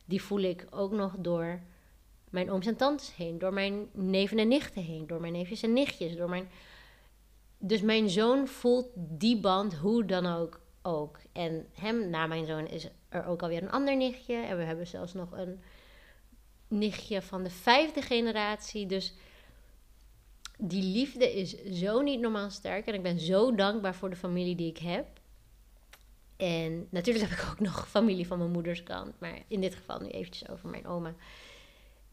die 0.05 0.23
voel 0.23 0.41
ik 0.41 0.67
ook 0.71 0.93
nog 0.93 1.15
door 1.19 1.61
mijn 2.31 2.51
ooms 2.51 2.67
en 2.67 2.77
tantes 2.77 3.17
heen, 3.17 3.39
door 3.39 3.53
mijn 3.53 3.89
neven 3.93 4.39
en 4.39 4.49
nichten 4.49 4.83
heen, 4.83 5.07
door 5.07 5.21
mijn 5.21 5.33
neefjes 5.33 5.63
en 5.63 5.73
nichtjes, 5.73 6.17
door 6.17 6.29
mijn. 6.29 6.49
Dus 7.59 7.81
mijn 7.81 8.11
zoon 8.11 8.49
voelt 8.49 8.89
die 8.95 9.41
band 9.41 9.75
hoe 9.75 10.05
dan 10.05 10.27
ook 10.27 10.62
ook. 10.83 11.19
En 11.33 11.67
hem, 11.73 12.11
na 12.11 12.27
mijn 12.27 12.47
zoon, 12.47 12.67
is 12.67 12.89
er 13.09 13.27
ook 13.27 13.43
alweer 13.43 13.63
een 13.63 13.71
ander 13.71 13.97
nichtje. 13.97 14.35
En 14.35 14.57
we 14.57 14.63
hebben 14.63 14.87
zelfs 14.87 15.13
nog 15.13 15.33
een 15.33 15.61
nichtje 16.69 17.23
van 17.23 17.43
de 17.43 17.51
vijfde 17.51 18.03
generatie. 18.03 18.87
Dus 18.87 19.15
die 20.59 20.83
liefde 20.83 21.33
is 21.33 21.65
zo 21.65 22.01
niet 22.01 22.21
normaal 22.21 22.51
sterk. 22.51 22.87
En 22.87 22.95
ik 22.95 23.03
ben 23.03 23.21
zo 23.21 23.55
dankbaar 23.55 23.95
voor 23.95 24.11
de 24.11 24.17
familie 24.17 24.57
die 24.57 24.71
ik 24.71 24.79
heb. 24.79 25.07
En 26.37 26.87
natuurlijk 26.91 27.31
heb 27.31 27.39
ik 27.39 27.47
ook 27.51 27.61
nog 27.61 27.89
familie 27.89 28.27
van 28.27 28.39
mijn 28.39 28.51
moeders 28.51 28.83
kant. 28.83 29.21
Maar 29.21 29.39
in 29.49 29.61
dit 29.61 29.75
geval 29.75 30.01
nu 30.01 30.09
eventjes 30.09 30.49
over 30.49 30.69
mijn 30.69 30.87
oma. 30.87 31.15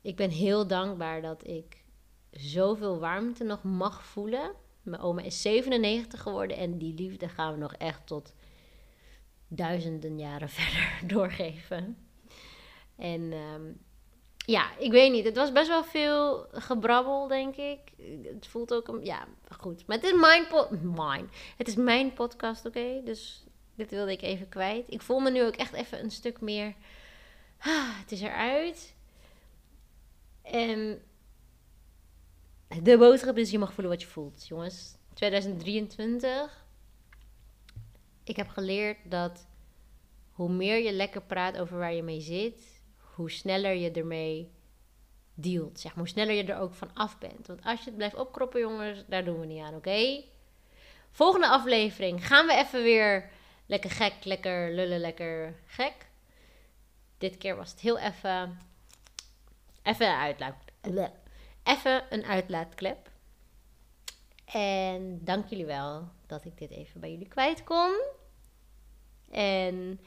Ik 0.01 0.15
ben 0.15 0.29
heel 0.29 0.67
dankbaar 0.67 1.21
dat 1.21 1.47
ik 1.47 1.83
zoveel 2.31 2.99
warmte 2.99 3.43
nog 3.43 3.63
mag 3.63 4.05
voelen. 4.05 4.51
Mijn 4.81 5.01
oma 5.01 5.21
is 5.21 5.41
97 5.41 6.21
geworden 6.21 6.57
en 6.57 6.77
die 6.77 6.93
liefde 6.93 7.29
gaan 7.29 7.53
we 7.53 7.59
nog 7.59 7.73
echt 7.73 8.07
tot 8.07 8.33
duizenden 9.49 10.19
jaren 10.19 10.49
verder 10.59 11.07
doorgeven. 11.07 11.97
En 12.95 13.31
ehm, 13.31 13.71
ja, 14.45 14.77
ik 14.77 14.91
weet 14.91 15.11
niet. 15.11 15.25
Het 15.25 15.35
was 15.35 15.51
best 15.51 15.67
wel 15.67 15.83
veel 15.83 16.47
gebrabbel, 16.51 17.27
denk 17.27 17.55
ik. 17.55 17.79
Het 18.23 18.47
voelt 18.47 18.73
ook... 18.73 18.99
Ja, 19.03 19.27
goed. 19.57 19.85
Maar 19.87 19.97
het 19.97 20.05
is 20.05 20.19
mijn... 20.19 20.45
Mine. 20.81 21.25
Het 21.57 21.67
is 21.67 21.75
mijn 21.75 22.13
podcast, 22.13 22.65
oké? 22.65 23.01
Dus 23.03 23.43
dit 23.75 23.89
wilde 23.89 24.11
ik 24.11 24.21
even 24.21 24.49
kwijt. 24.49 24.91
Ik 24.91 25.01
voel 25.01 25.19
me 25.19 25.31
nu 25.31 25.43
ook 25.43 25.55
echt 25.55 25.73
even 25.73 26.03
een 26.03 26.11
stuk 26.11 26.41
meer... 26.41 26.73
Ah, 27.59 27.99
het 27.99 28.11
is 28.11 28.21
eruit. 28.21 28.95
En 30.41 31.01
de 32.83 32.97
boodschap 32.97 33.37
is, 33.37 33.51
je 33.51 33.59
mag 33.59 33.73
voelen 33.73 33.91
wat 33.93 34.01
je 34.01 34.07
voelt, 34.07 34.47
jongens. 34.47 34.97
2023. 35.13 36.65
Ik 38.29 38.35
heb 38.35 38.47
geleerd 38.47 38.97
dat 39.03 39.47
hoe 40.31 40.49
meer 40.49 40.77
je 40.83 40.91
lekker 40.91 41.21
praat 41.21 41.57
over 41.57 41.77
waar 41.77 41.93
je 41.93 42.03
mee 42.03 42.21
zit, 42.21 42.81
hoe 42.97 43.31
sneller 43.31 43.73
je 43.73 43.91
ermee 43.91 44.51
dealt. 45.33 45.79
Zeg 45.79 45.91
maar, 45.91 46.03
hoe 46.03 46.13
sneller 46.13 46.33
je 46.33 46.43
er 46.43 46.59
ook 46.59 46.73
van 46.73 46.93
af 46.93 47.17
bent. 47.17 47.47
Want 47.47 47.63
als 47.63 47.79
je 47.79 47.85
het 47.85 47.95
blijft 47.95 48.15
opkroppen, 48.15 48.59
jongens, 48.59 49.03
daar 49.07 49.25
doen 49.25 49.39
we 49.39 49.45
niet 49.45 49.61
aan, 49.61 49.75
oké? 49.75 50.23
Volgende 51.11 51.47
aflevering 51.47 52.27
gaan 52.27 52.47
we 52.47 52.53
even 52.53 52.83
weer 52.83 53.29
lekker 53.65 53.91
gek, 53.91 54.13
lekker 54.23 54.73
lullen, 54.73 54.99
lekker 54.99 55.55
gek. 55.65 56.07
Dit 57.17 57.37
keer 57.37 57.55
was 57.55 57.71
het 57.71 57.79
heel 57.79 57.97
even. 57.99 58.59
Even 59.83 60.07
een 60.07 60.15
uitlaat. 60.15 60.55
Een 62.09 62.25
uitlaatklep. 62.25 63.09
En 64.45 65.23
dank 65.23 65.47
jullie 65.49 65.65
wel 65.65 66.09
dat 66.27 66.45
ik 66.45 66.57
dit 66.57 66.71
even 66.71 66.99
bij 66.99 67.11
jullie 67.11 67.27
kwijt 67.27 67.63
kon. 67.63 68.17
En 69.31 69.99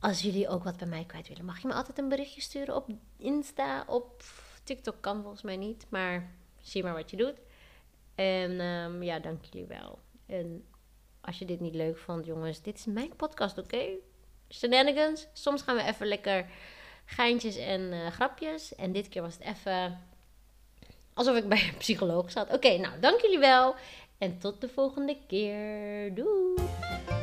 als 0.00 0.22
jullie 0.22 0.48
ook 0.48 0.64
wat 0.64 0.76
bij 0.76 0.86
mij 0.86 1.04
kwijt 1.04 1.28
willen, 1.28 1.44
mag 1.44 1.62
je 1.62 1.68
me 1.68 1.74
altijd 1.74 1.98
een 1.98 2.08
berichtje 2.08 2.40
sturen 2.40 2.74
op 2.74 2.88
Insta. 3.16 3.84
Op 3.86 4.22
TikTok 4.64 4.96
kan 5.00 5.22
volgens 5.22 5.42
mij 5.42 5.56
niet, 5.56 5.86
maar 5.88 6.34
zie 6.60 6.82
maar 6.82 6.94
wat 6.94 7.10
je 7.10 7.16
doet. 7.16 7.40
En 8.14 8.60
um, 8.60 9.02
ja, 9.02 9.18
dank 9.18 9.44
jullie 9.44 9.66
wel. 9.66 9.98
En 10.26 10.64
als 11.20 11.38
je 11.38 11.44
dit 11.44 11.60
niet 11.60 11.74
leuk 11.74 11.98
vond, 11.98 12.26
jongens, 12.26 12.62
dit 12.62 12.78
is 12.78 12.86
mijn 12.86 13.16
podcast, 13.16 13.58
oké? 13.58 13.74
Okay? 13.74 13.98
Shenanigans. 14.50 15.26
Soms 15.32 15.62
gaan 15.62 15.76
we 15.76 15.82
even 15.82 16.06
lekker 16.06 16.46
geintjes 17.04 17.56
en 17.56 17.80
uh, 17.80 18.06
grapjes. 18.06 18.74
En 18.74 18.92
dit 18.92 19.08
keer 19.08 19.22
was 19.22 19.34
het 19.34 19.42
even 19.42 20.00
alsof 21.14 21.36
ik 21.36 21.48
bij 21.48 21.68
een 21.68 21.76
psycholoog 21.76 22.30
zat. 22.30 22.52
Oké, 22.52 22.76
nou, 22.76 23.00
dank 23.00 23.20
jullie 23.20 23.38
wel. 23.38 23.74
En 24.18 24.38
tot 24.38 24.60
de 24.60 24.68
volgende 24.68 25.16
keer. 25.26 26.14
Doei! 26.14 27.17